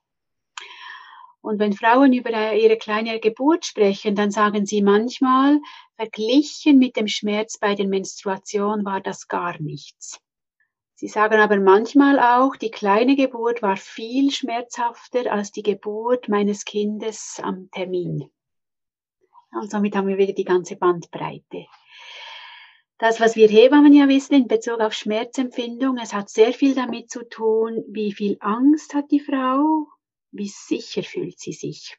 [1.42, 5.60] Und wenn Frauen über ihre kleine Geburt sprechen, dann sagen sie manchmal,
[5.96, 10.20] verglichen mit dem Schmerz bei der Menstruation war das gar nichts.
[10.94, 16.66] Sie sagen aber manchmal auch, die kleine Geburt war viel schmerzhafter als die Geburt meines
[16.66, 18.30] Kindes am Termin.
[19.52, 21.66] Und somit haben wir wieder die ganze Bandbreite.
[22.98, 27.10] Das, was wir Hebammen ja wissen in Bezug auf Schmerzempfindung, es hat sehr viel damit
[27.10, 29.86] zu tun, wie viel Angst hat die Frau,
[30.32, 31.96] wie sicher fühlt sie sich.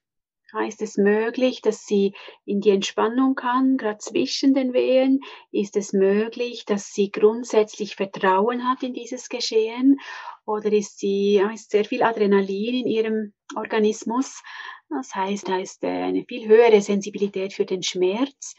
[0.68, 2.14] Ist es möglich, dass sie
[2.44, 5.22] in die Entspannung kann, gerade zwischen den Wehen?
[5.52, 9.98] Ist es möglich, dass sie grundsätzlich Vertrauen hat in dieses Geschehen?
[10.46, 14.44] Oder ist sie, ist sehr viel Adrenalin in ihrem Organismus?
[14.90, 18.56] Das heißt, da ist äh, eine viel höhere Sensibilität für den Schmerz.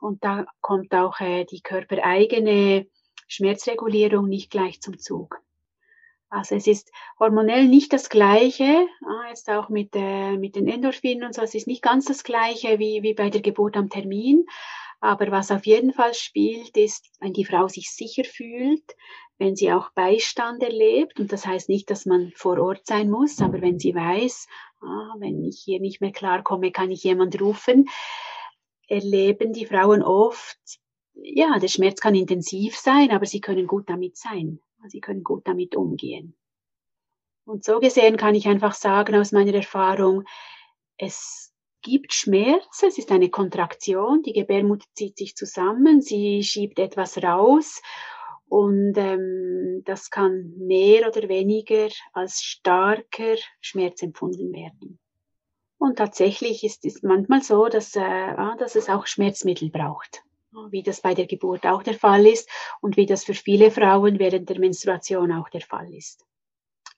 [0.00, 2.86] Und da kommt auch äh, die körpereigene
[3.26, 5.42] Schmerzregulierung nicht gleich zum Zug.
[6.32, 8.88] Also es ist hormonell nicht das Gleiche,
[9.28, 12.78] jetzt auch mit, äh, mit den Endorphinen und so, es ist nicht ganz das Gleiche
[12.78, 14.46] wie, wie bei der Geburt am Termin.
[15.00, 18.96] Aber was auf jeden Fall spielt, ist, wenn die Frau sich sicher fühlt,
[19.36, 23.38] wenn sie auch Beistand erlebt, und das heißt nicht, dass man vor Ort sein muss,
[23.42, 24.46] aber wenn sie weiß,
[24.80, 27.90] ah, wenn ich hier nicht mehr klarkomme, kann ich jemand rufen,
[28.88, 30.58] erleben die Frauen oft,
[31.12, 34.60] ja, der Schmerz kann intensiv sein, aber sie können gut damit sein.
[34.88, 36.36] Sie können gut damit umgehen.
[37.44, 40.24] Und so gesehen kann ich einfach sagen aus meiner Erfahrung,
[40.96, 41.52] es
[41.82, 47.82] gibt Schmerz, es ist eine Kontraktion, die Gebärmutter zieht sich zusammen, sie schiebt etwas raus
[48.48, 55.00] und ähm, das kann mehr oder weniger als starker Schmerz empfunden werden.
[55.78, 60.22] Und tatsächlich ist es manchmal so, dass, äh, dass es auch Schmerzmittel braucht
[60.70, 62.48] wie das bei der Geburt auch der Fall ist
[62.80, 66.24] und wie das für viele Frauen während der Menstruation auch der Fall ist.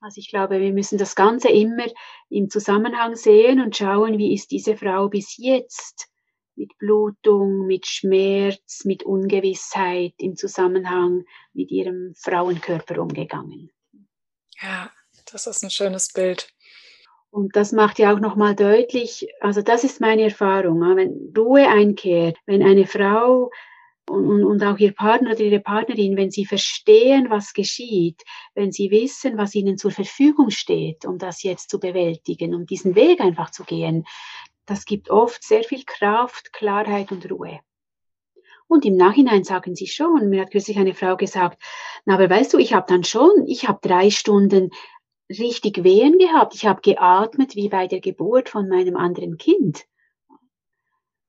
[0.00, 1.86] Also ich glaube, wir müssen das Ganze immer
[2.28, 6.09] im Zusammenhang sehen und schauen, wie ist diese Frau bis jetzt
[6.57, 13.70] mit Blutung, mit Schmerz, mit Ungewissheit im Zusammenhang mit ihrem Frauenkörper umgegangen.
[14.61, 14.90] Ja,
[15.30, 16.53] das ist ein schönes Bild.
[17.35, 22.37] Und das macht ja auch nochmal deutlich, also das ist meine Erfahrung, wenn Ruhe einkehrt,
[22.47, 23.51] wenn eine Frau
[24.09, 28.22] und, und auch ihr Partner oder ihre Partnerin, wenn sie verstehen, was geschieht,
[28.55, 32.95] wenn sie wissen, was ihnen zur Verfügung steht, um das jetzt zu bewältigen, um diesen
[32.95, 34.05] Weg einfach zu gehen,
[34.64, 37.59] das gibt oft sehr viel Kraft, Klarheit und Ruhe.
[38.68, 41.61] Und im Nachhinein sagen sie schon, mir hat kürzlich eine Frau gesagt,
[42.05, 44.70] na, aber weißt du, ich habe dann schon, ich habe drei Stunden
[45.30, 46.54] richtig Wehen gehabt.
[46.54, 49.86] Ich habe geatmet wie bei der Geburt von meinem anderen Kind.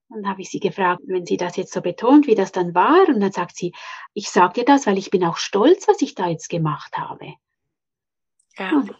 [0.10, 3.08] Und habe ich sie gefragt, wenn sie das jetzt so betont, wie das dann war.
[3.08, 3.74] Und dann sagt sie,
[4.14, 7.34] ich sage dir das, weil ich bin auch stolz, was ich da jetzt gemacht habe.
[8.58, 8.72] Ja.
[8.72, 8.96] Und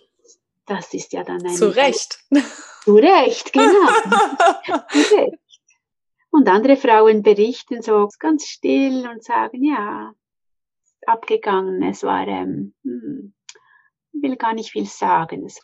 [0.66, 1.54] das ist ja dann ein.
[1.54, 2.20] Zu Recht.
[2.84, 3.88] Zu Recht, genau.
[4.90, 5.40] Zu Recht.
[6.32, 10.12] Und andere Frauen berichten so ganz still und sagen, ja,
[11.06, 13.34] abgegangen, es war, ähm, hm,
[14.22, 15.46] will gar nicht viel sagen.
[15.46, 15.60] Es,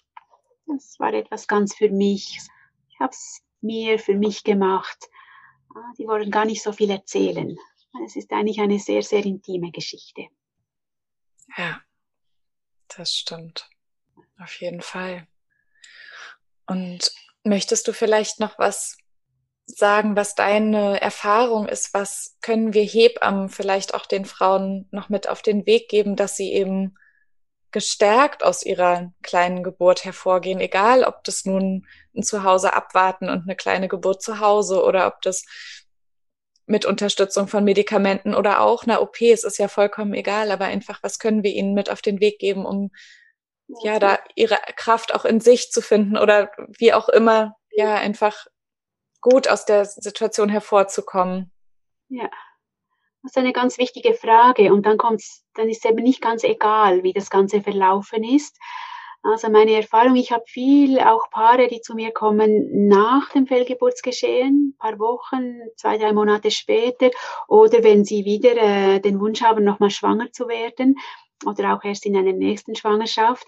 [0.76, 2.40] es war etwas ganz für mich.
[2.90, 5.10] Ich habe es mir, für mich gemacht.
[5.74, 7.58] Ah, die wollen gar nicht so viel erzählen.
[8.06, 10.28] Es ist eigentlich eine sehr, sehr intime Geschichte.
[11.58, 11.82] Ja,
[12.88, 13.70] das stimmt.
[14.40, 15.28] Auf jeden Fall.
[16.68, 17.12] Und
[17.44, 18.98] möchtest du vielleicht noch was
[19.66, 21.94] sagen, was deine Erfahrung ist?
[21.94, 26.36] Was können wir Hebammen vielleicht auch den Frauen noch mit auf den Weg geben, dass
[26.36, 26.96] sie eben
[27.72, 33.56] gestärkt aus ihrer kleinen Geburt hervorgehen, egal ob das nun ein Zuhause abwarten und eine
[33.56, 35.46] kleine Geburt zu Hause oder ob das
[36.66, 41.02] mit Unterstützung von Medikamenten oder auch einer OP, es ist ja vollkommen egal, aber einfach,
[41.04, 42.92] was können wir ihnen mit auf den Weg geben, um
[43.84, 48.48] ja da ihre Kraft auch in sich zu finden oder wie auch immer, ja, einfach
[49.22, 51.52] gut aus der Situation hervorzukommen.
[52.10, 52.30] Ja,
[53.24, 57.04] das ist eine ganz wichtige Frage und dann kommt's, dann ist eben nicht ganz egal,
[57.04, 58.58] wie das Ganze verlaufen ist.
[59.24, 64.76] Also meine Erfahrung, ich habe viel auch Paare, die zu mir kommen nach dem Fehlgeburtsgeschehen,
[64.80, 67.12] paar Wochen, zwei, drei Monate später,
[67.48, 70.96] oder wenn sie wieder äh, den Wunsch haben, nochmal schwanger zu werden,
[71.46, 73.46] oder auch erst in einer nächsten Schwangerschaft.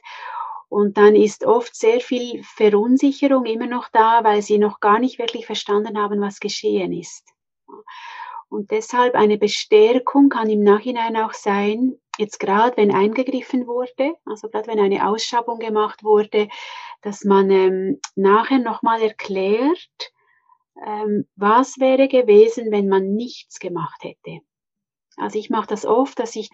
[0.70, 5.18] Und dann ist oft sehr viel Verunsicherung immer noch da, weil sie noch gar nicht
[5.18, 7.28] wirklich verstanden haben, was geschehen ist.
[8.54, 14.48] Und deshalb eine Bestärkung kann im Nachhinein auch sein, jetzt gerade wenn eingegriffen wurde, also
[14.48, 16.48] gerade wenn eine Ausschabung gemacht wurde,
[17.02, 20.12] dass man ähm, nachher nochmal erklärt,
[20.86, 24.42] ähm, was wäre gewesen, wenn man nichts gemacht hätte.
[25.18, 26.52] Also ich mache das oft, dass ich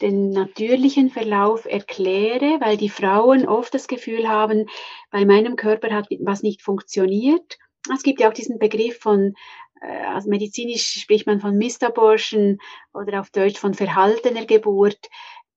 [0.00, 4.66] den natürlichen Verlauf erkläre, weil die Frauen oft das Gefühl haben,
[5.10, 7.58] bei meinem Körper hat was nicht funktioniert.
[7.92, 9.34] Es gibt ja auch diesen Begriff von,
[9.82, 12.58] also medizinisch spricht man von Mistabortion
[12.94, 15.08] oder auf Deutsch von verhaltener Geburt,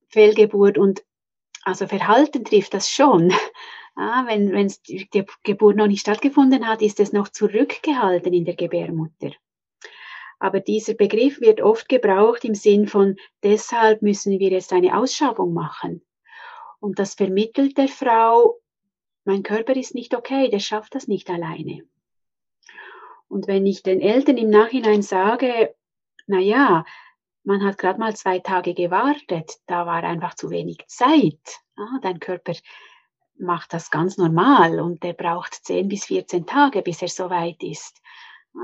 [0.10, 1.04] Fehlgeburt und
[1.64, 3.34] also Verhalten trifft das schon.
[3.98, 8.58] Ah, wenn wenn die Geburt noch nicht stattgefunden hat, ist es noch zurückgehalten in der
[8.58, 9.32] Gebärmutter.
[10.38, 15.54] Aber dieser Begriff wird oft gebraucht im Sinn von, deshalb müssen wir jetzt eine Ausschabung
[15.54, 16.06] machen.
[16.82, 18.60] Und das vermittelt der Frau,
[19.24, 21.88] mein Körper ist nicht okay, der schafft das nicht alleine.
[23.36, 25.76] Und wenn ich den Eltern im Nachhinein sage,
[26.26, 26.86] na ja,
[27.44, 31.60] man hat gerade mal zwei Tage gewartet, da war einfach zu wenig Zeit.
[31.76, 32.54] Ah, dein Körper
[33.38, 37.62] macht das ganz normal und der braucht 10 bis 14 Tage, bis er so weit
[37.62, 38.02] ist.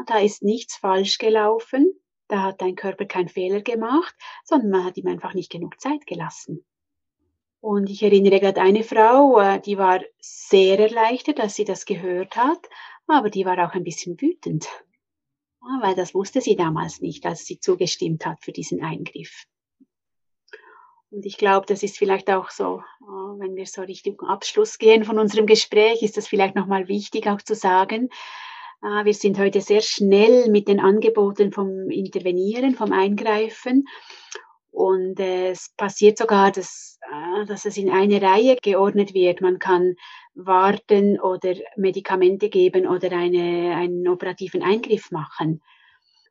[0.05, 1.91] Da ist nichts falsch gelaufen,
[2.29, 4.15] da hat dein Körper keinen Fehler gemacht,
[4.45, 6.65] sondern man hat ihm einfach nicht genug Zeit gelassen.
[7.59, 12.35] Und ich erinnere gerade eine Frau, äh, die war sehr erleichtert, dass sie das gehört
[12.35, 12.69] hat,
[13.07, 14.67] aber die war auch ein bisschen wütend,
[15.81, 19.45] weil das wusste sie damals nicht, als sie zugestimmt hat für diesen Eingriff.
[21.11, 25.03] Und ich glaube, das ist vielleicht auch so, äh, wenn wir so Richtung Abschluss gehen
[25.03, 28.09] von unserem Gespräch, ist das vielleicht nochmal wichtig auch zu sagen,
[28.81, 33.87] äh, wir sind heute sehr schnell mit den Angeboten vom Intervenieren, vom Eingreifen.
[34.71, 39.41] Und es passiert sogar, dass, äh, dass es in eine Reihe geordnet wird.
[39.41, 39.95] Man kann
[40.33, 45.61] warten oder Medikamente geben oder eine, einen operativen Eingriff machen.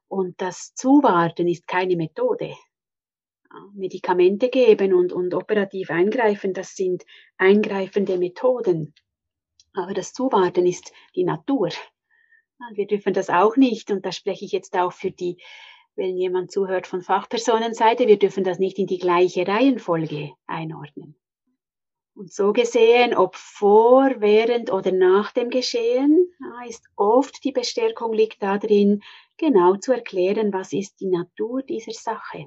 [0.08, 2.54] Und das Zuwarten ist keine Methode.
[3.74, 7.04] Medikamente geben und, und operativ eingreifen, das sind
[7.36, 8.94] eingreifende Methoden.
[9.74, 11.70] Aber das Zuwarten ist die Natur.
[12.74, 15.42] Wir dürfen das auch nicht, und da spreche ich jetzt auch für die,
[15.96, 21.19] wenn jemand zuhört von Fachpersonenseite, wir dürfen das nicht in die gleiche Reihenfolge einordnen.
[22.20, 26.30] Und so gesehen, ob vor, während oder nach dem Geschehen,
[26.68, 29.02] ist oft die Bestärkung liegt darin,
[29.38, 32.44] genau zu erklären, was ist die Natur dieser Sache.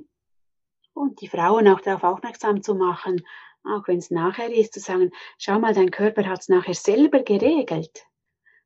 [0.94, 3.26] Und die Frauen auch darauf aufmerksam zu machen,
[3.64, 5.10] auch wenn es nachher ist, zu sagen,
[5.40, 8.06] schau mal, dein Körper hat es nachher selber geregelt.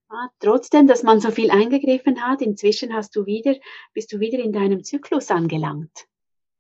[0.10, 3.56] Ah, trotzdem, dass man so viel eingegriffen hat, inzwischen hast du wieder,
[3.94, 6.06] bist du wieder in deinem Zyklus angelangt.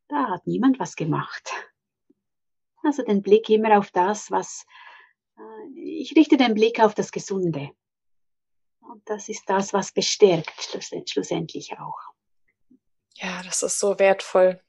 [0.07, 1.51] Da hat niemand was gemacht.
[2.87, 4.65] Also den Blick immer auf das, was,
[5.37, 7.71] äh, ich richte den Blick auf das Gesunde.
[8.79, 11.99] Und das ist das, was bestärkt schlussendlich auch.
[13.15, 14.61] Ja, das ist so wertvoll.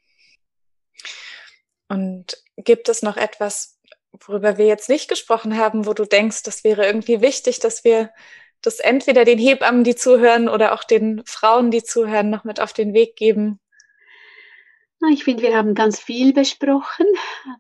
[1.87, 3.79] Und gibt es noch etwas,
[4.11, 8.13] worüber wir jetzt nicht gesprochen haben, wo du denkst, das wäre irgendwie wichtig, dass wir
[8.63, 12.73] das entweder den Hebammen, die zuhören, oder auch den Frauen, die zuhören, noch mit auf
[12.73, 13.61] den Weg geben?
[15.11, 17.07] Ich finde, wir haben ganz viel besprochen.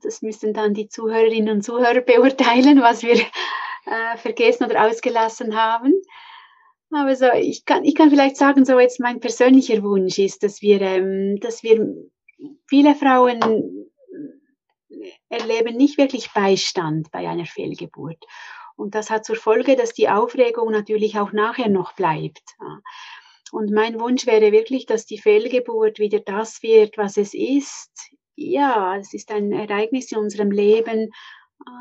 [0.02, 5.92] Das müssen dann die Zuhörerinnen und Zuhörer beurteilen, was wir äh, vergessen oder ausgelassen haben.
[6.90, 10.62] Aber so, ich kann, ich kann vielleicht sagen, so jetzt mein persönlicher Wunsch ist, dass
[10.62, 11.94] wir, ähm, dass wir
[12.66, 13.86] viele Frauen
[15.28, 18.24] erleben nicht wirklich Beistand bei einer Fehlgeburt.
[18.76, 22.56] Und das hat zur Folge, dass die Aufregung natürlich auch nachher noch bleibt.
[23.52, 27.90] Und mein Wunsch wäre wirklich, dass die Fehlgeburt wieder das wird, was es ist.
[28.36, 31.10] Ja, es ist ein Ereignis in unserem Leben,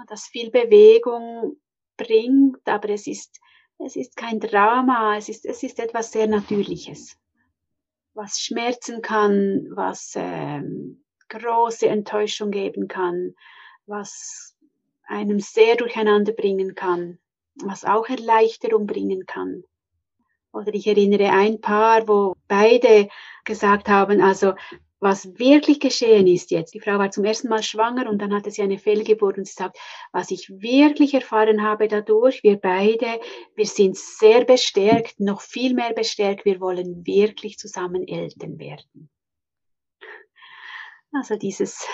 [0.08, 1.58] das viel Bewegung
[1.98, 3.40] bringt, aber es ist,
[3.80, 7.18] es ist kein Drama, es ist, es ist etwas sehr Natürliches,
[8.14, 13.36] was schmerzen kann, was ähm, große Enttäuschung geben kann,
[13.86, 14.56] was
[15.04, 17.20] einem sehr durcheinander bringen kann,
[17.56, 19.64] was auch Erleichterung bringen kann.
[20.52, 23.10] Oder ich erinnere ein Paar, wo beide
[23.46, 24.54] gesagt haben, also
[25.00, 26.74] was wirklich geschehen ist jetzt.
[26.74, 29.54] Die Frau war zum ersten Mal schwanger und dann hatte sie eine Fehlgeburt und sie
[29.54, 29.78] sagt,
[30.12, 33.20] was ich wirklich erfahren habe dadurch, wir beide,
[33.56, 39.10] wir sind sehr bestärkt, noch viel mehr bestärkt, wir wollen wirklich zusammen Eltern werden.
[41.12, 41.88] Also dieses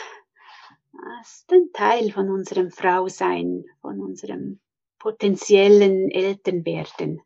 [0.93, 4.59] das ist ein Teil von unserem Frausein, von unserem
[4.99, 7.21] potenziellen Elternwerden.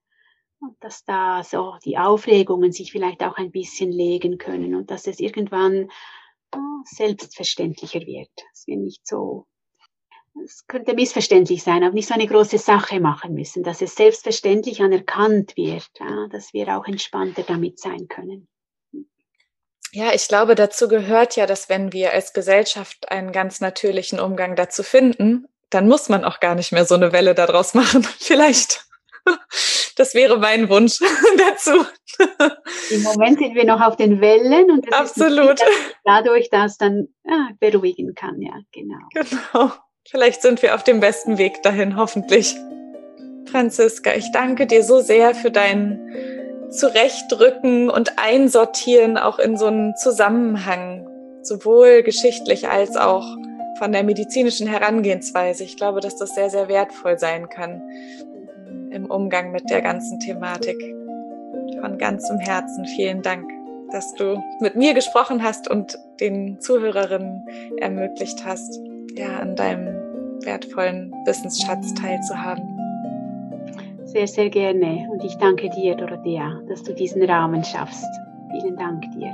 [0.59, 5.05] Und dass da so die Aufregungen sich vielleicht auch ein bisschen legen können und dass
[5.05, 5.89] es irgendwann
[6.55, 8.31] oh, selbstverständlicher wird.
[8.51, 9.45] Dass wir nicht so,
[10.43, 14.81] es könnte missverständlich sein, aber nicht so eine große Sache machen müssen, dass es selbstverständlich
[14.81, 18.47] anerkannt wird, ja, dass wir auch entspannter damit sein können.
[19.91, 24.55] Ja, ich glaube, dazu gehört ja, dass wenn wir als Gesellschaft einen ganz natürlichen Umgang
[24.55, 28.03] dazu finden, dann muss man auch gar nicht mehr so eine Welle daraus machen.
[28.03, 28.86] Vielleicht.
[29.97, 30.99] Das wäre mein Wunsch
[31.37, 31.85] dazu.
[32.91, 35.59] Im Moment sind wir noch auf den Wellen und das Absolut.
[35.59, 35.65] Ist
[36.05, 38.99] dadurch, dass dann ja, beruhigen kann, ja, genau.
[39.13, 39.71] Genau.
[40.07, 42.55] Vielleicht sind wir auf dem besten Weg dahin, hoffentlich.
[43.51, 45.99] Franziska, ich danke dir so sehr für dein
[46.69, 51.07] Zurechtrücken und Einsortieren auch in so einen Zusammenhang,
[51.41, 53.25] sowohl geschichtlich als auch
[53.79, 55.63] von der medizinischen Herangehensweise.
[55.63, 57.81] Ich glaube, dass das sehr, sehr wertvoll sein kann
[58.97, 60.77] im Umgang mit der ganzen Thematik.
[61.79, 63.47] Von ganzem Herzen vielen Dank,
[63.91, 68.81] dass du mit mir gesprochen hast und den Zuhörerinnen ermöglicht hast,
[69.15, 69.87] ja, an deinem
[70.43, 72.63] wertvollen Wissensschatz teilzuhaben.
[74.05, 75.07] Sehr, sehr gerne.
[75.11, 78.07] Und ich danke dir, Dorothea, dass du diesen Rahmen schaffst.
[78.51, 79.31] Vielen Dank dir.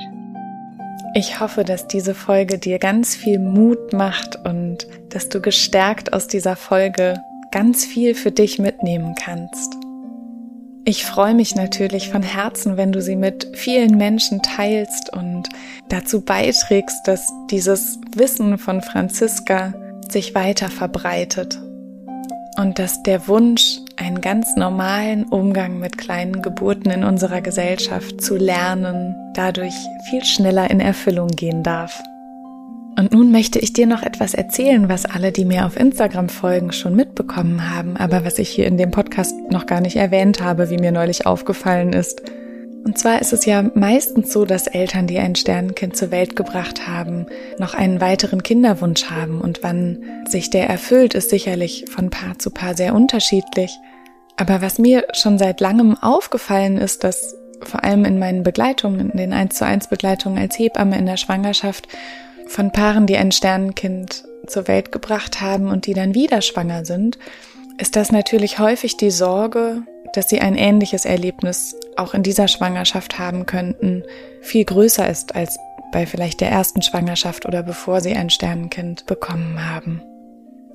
[1.15, 6.27] Ich hoffe, dass diese Folge dir ganz viel Mut macht und dass du gestärkt aus
[6.27, 7.21] dieser Folge
[7.53, 9.75] ganz viel für dich mitnehmen kannst.
[10.85, 15.47] Ich freue mich natürlich von Herzen, wenn du sie mit vielen Menschen teilst und
[15.87, 19.73] dazu beiträgst, dass dieses Wissen von Franziska
[20.09, 21.61] sich weiter verbreitet
[22.57, 28.35] und dass der Wunsch, einen ganz normalen Umgang mit kleinen Geburten in unserer Gesellschaft zu
[28.35, 29.75] lernen, dadurch
[30.09, 32.01] viel schneller in Erfüllung gehen darf.
[32.95, 36.71] Und nun möchte ich dir noch etwas erzählen, was alle, die mir auf Instagram folgen,
[36.71, 40.69] schon mitbekommen haben, aber was ich hier in dem Podcast noch gar nicht erwähnt habe,
[40.69, 42.21] wie mir neulich aufgefallen ist.
[42.85, 46.87] Und zwar ist es ja meistens so, dass Eltern, die ein Sternenkind zur Welt gebracht
[46.87, 47.25] haben,
[47.57, 49.39] noch einen weiteren Kinderwunsch haben.
[49.39, 53.71] Und wann sich der erfüllt, ist sicherlich von Paar zu Paar sehr unterschiedlich.
[54.35, 59.17] Aber was mir schon seit langem aufgefallen ist, dass vor allem in meinen Begleitungen, in
[59.17, 61.87] den 1 zu 1 Begleitungen als Hebamme in der Schwangerschaft
[62.47, 67.17] von Paaren, die ein Sternenkind zur Welt gebracht haben und die dann wieder schwanger sind,
[67.77, 69.83] ist das natürlich häufig die Sorge,
[70.13, 74.03] dass sie ein ähnliches Erlebnis auch in dieser Schwangerschaft haben könnten,
[74.41, 75.57] viel größer ist als
[75.91, 80.01] bei vielleicht der ersten Schwangerschaft oder bevor sie ein Sternenkind bekommen haben.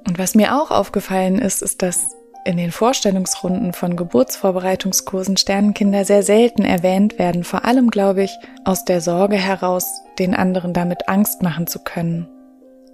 [0.06, 6.22] Und was mir auch aufgefallen ist, ist, dass in den Vorstellungsrunden von Geburtsvorbereitungskursen Sternenkinder sehr
[6.22, 11.42] selten erwähnt werden, vor allem, glaube ich, aus der Sorge heraus, den anderen damit Angst
[11.42, 12.28] machen zu können.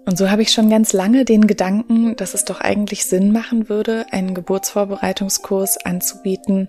[0.07, 3.68] Und so habe ich schon ganz lange den Gedanken, dass es doch eigentlich Sinn machen
[3.68, 6.68] würde, einen Geburtsvorbereitungskurs anzubieten,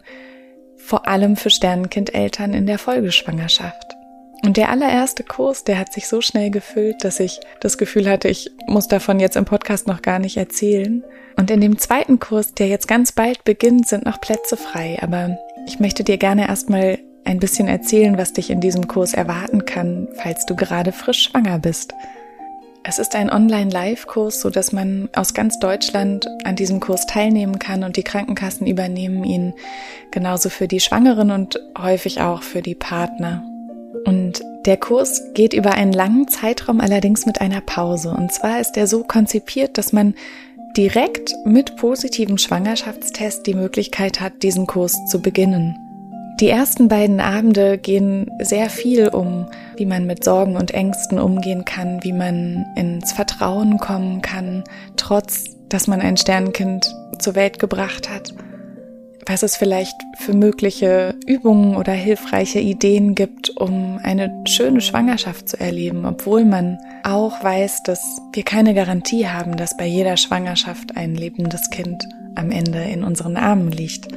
[0.77, 3.94] vor allem für Sternenkindeltern in der Folgeschwangerschaft.
[4.43, 8.27] Und der allererste Kurs, der hat sich so schnell gefüllt, dass ich das Gefühl hatte,
[8.27, 11.03] ich muss davon jetzt im Podcast noch gar nicht erzählen.
[11.35, 14.99] Und in dem zweiten Kurs, der jetzt ganz bald beginnt, sind noch Plätze frei.
[15.01, 19.65] Aber ich möchte dir gerne erstmal ein bisschen erzählen, was dich in diesem Kurs erwarten
[19.65, 21.93] kann, falls du gerade frisch schwanger bist.
[22.87, 27.83] Es ist ein Online-Live-Kurs, so dass man aus ganz Deutschland an diesem Kurs teilnehmen kann
[27.83, 29.55] und die Krankenkassen übernehmen ihn
[30.11, 33.43] genauso für die Schwangeren und häufig auch für die Partner.
[34.05, 38.09] Und der Kurs geht über einen langen Zeitraum allerdings mit einer Pause.
[38.09, 40.15] Und zwar ist er so konzipiert, dass man
[40.77, 45.77] direkt mit positivem Schwangerschaftstest die Möglichkeit hat, diesen Kurs zu beginnen.
[46.41, 49.47] Die ersten beiden Abende gehen sehr viel um,
[49.77, 54.65] wie man mit Sorgen und Ängsten umgehen kann, wie man ins Vertrauen kommen kann,
[54.97, 58.33] trotz dass man ein Sternkind zur Welt gebracht hat
[59.25, 65.59] was es vielleicht für mögliche Übungen oder hilfreiche Ideen gibt, um eine schöne Schwangerschaft zu
[65.59, 71.15] erleben, obwohl man auch weiß, dass wir keine Garantie haben, dass bei jeder Schwangerschaft ein
[71.15, 74.07] lebendes Kind am Ende in unseren Armen liegt.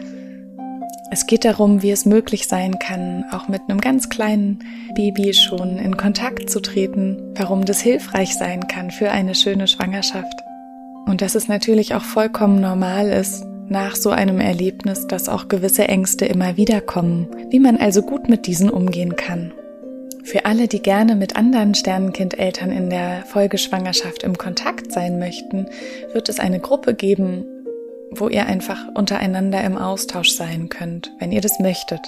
[1.11, 4.59] Es geht darum, wie es möglich sein kann, auch mit einem ganz kleinen
[4.95, 10.45] Baby schon in Kontakt zu treten, warum das hilfreich sein kann für eine schöne Schwangerschaft.
[11.07, 15.89] Und dass es natürlich auch vollkommen normal ist, nach so einem Erlebnis, dass auch gewisse
[15.89, 19.53] Ängste immer wieder kommen, wie man also gut mit diesen umgehen kann.
[20.25, 25.67] Für alle, die gerne mit anderen Sternenkindeltern in der Folgeschwangerschaft im Kontakt sein möchten,
[26.13, 27.45] wird es eine Gruppe geben,
[28.11, 32.01] wo ihr einfach untereinander im Austausch sein könnt, wenn ihr das möchtet.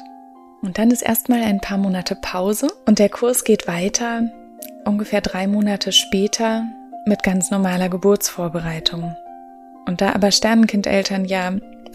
[0.62, 4.30] Und dann ist erstmal ein paar Monate Pause und der Kurs geht weiter
[4.84, 6.64] ungefähr drei Monate später
[7.06, 9.16] mit ganz normaler Geburtsvorbereitung.
[9.90, 11.52] Und da aber Sternenkindeltern ja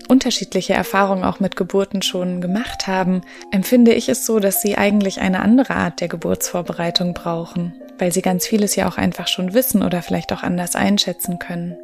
[0.09, 3.21] unterschiedliche Erfahrungen auch mit Geburten schon gemacht haben,
[3.51, 8.21] empfinde ich es so, dass sie eigentlich eine andere Art der Geburtsvorbereitung brauchen, weil sie
[8.21, 11.77] ganz vieles ja auch einfach schon wissen oder vielleicht auch anders einschätzen können.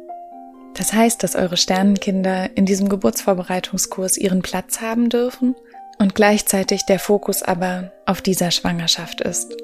[0.74, 5.54] Das heißt, dass eure Sternenkinder in diesem Geburtsvorbereitungskurs ihren Platz haben dürfen
[5.98, 9.56] und gleichzeitig der Fokus aber auf dieser Schwangerschaft ist.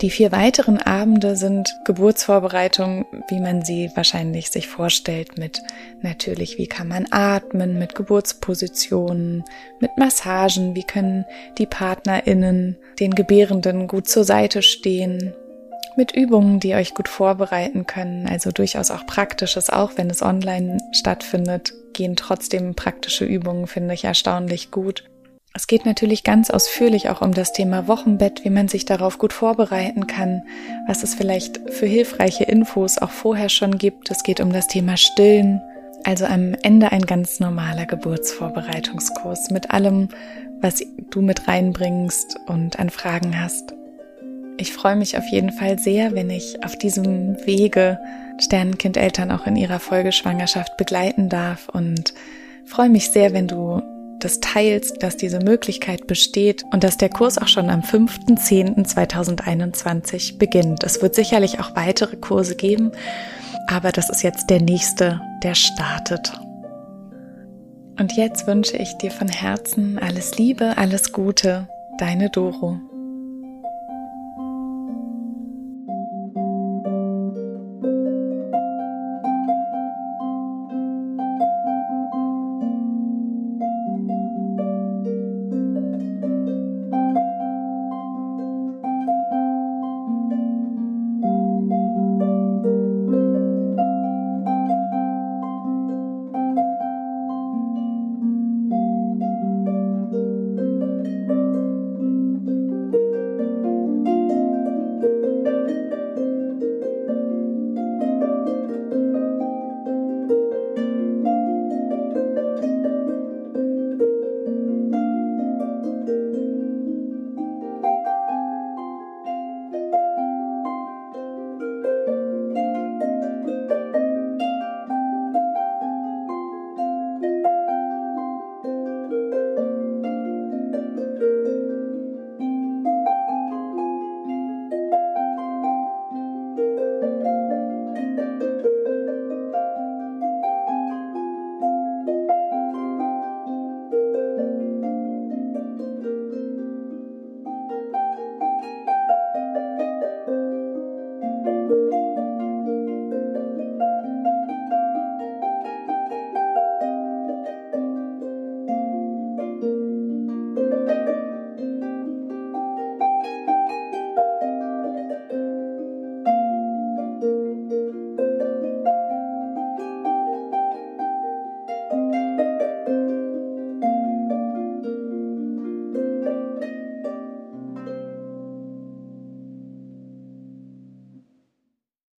[0.00, 5.60] Die vier weiteren Abende sind Geburtsvorbereitung, wie man sie wahrscheinlich sich vorstellt, mit
[6.02, 9.42] natürlich, wie kann man atmen, mit Geburtspositionen,
[9.80, 11.24] mit Massagen, wie können
[11.58, 15.34] die PartnerInnen den Gebärenden gut zur Seite stehen,
[15.96, 20.78] mit Übungen, die euch gut vorbereiten können, also durchaus auch praktisches, auch wenn es online
[20.92, 25.02] stattfindet, gehen trotzdem praktische Übungen, finde ich erstaunlich gut.
[25.58, 29.32] Es geht natürlich ganz ausführlich auch um das Thema Wochenbett, wie man sich darauf gut
[29.32, 30.44] vorbereiten kann,
[30.86, 34.08] was es vielleicht für hilfreiche Infos auch vorher schon gibt.
[34.08, 35.60] Es geht um das Thema Stillen,
[36.04, 40.10] also am Ende ein ganz normaler Geburtsvorbereitungskurs mit allem,
[40.60, 40.80] was
[41.10, 43.74] du mit reinbringst und an Fragen hast.
[44.58, 47.98] Ich freue mich auf jeden Fall sehr, wenn ich auf diesem Wege
[48.38, 52.14] Sternenkindeltern auch in ihrer Folgeschwangerschaft begleiten darf und
[52.64, 53.82] freue mich sehr, wenn du
[54.20, 60.84] das teilst, dass diese Möglichkeit besteht und dass der Kurs auch schon am 5.10.2021 beginnt.
[60.84, 62.92] Es wird sicherlich auch weitere Kurse geben,
[63.68, 66.32] aber das ist jetzt der nächste, der startet.
[67.98, 71.66] Und jetzt wünsche ich dir von Herzen alles Liebe, alles Gute,
[71.98, 72.78] deine Doro.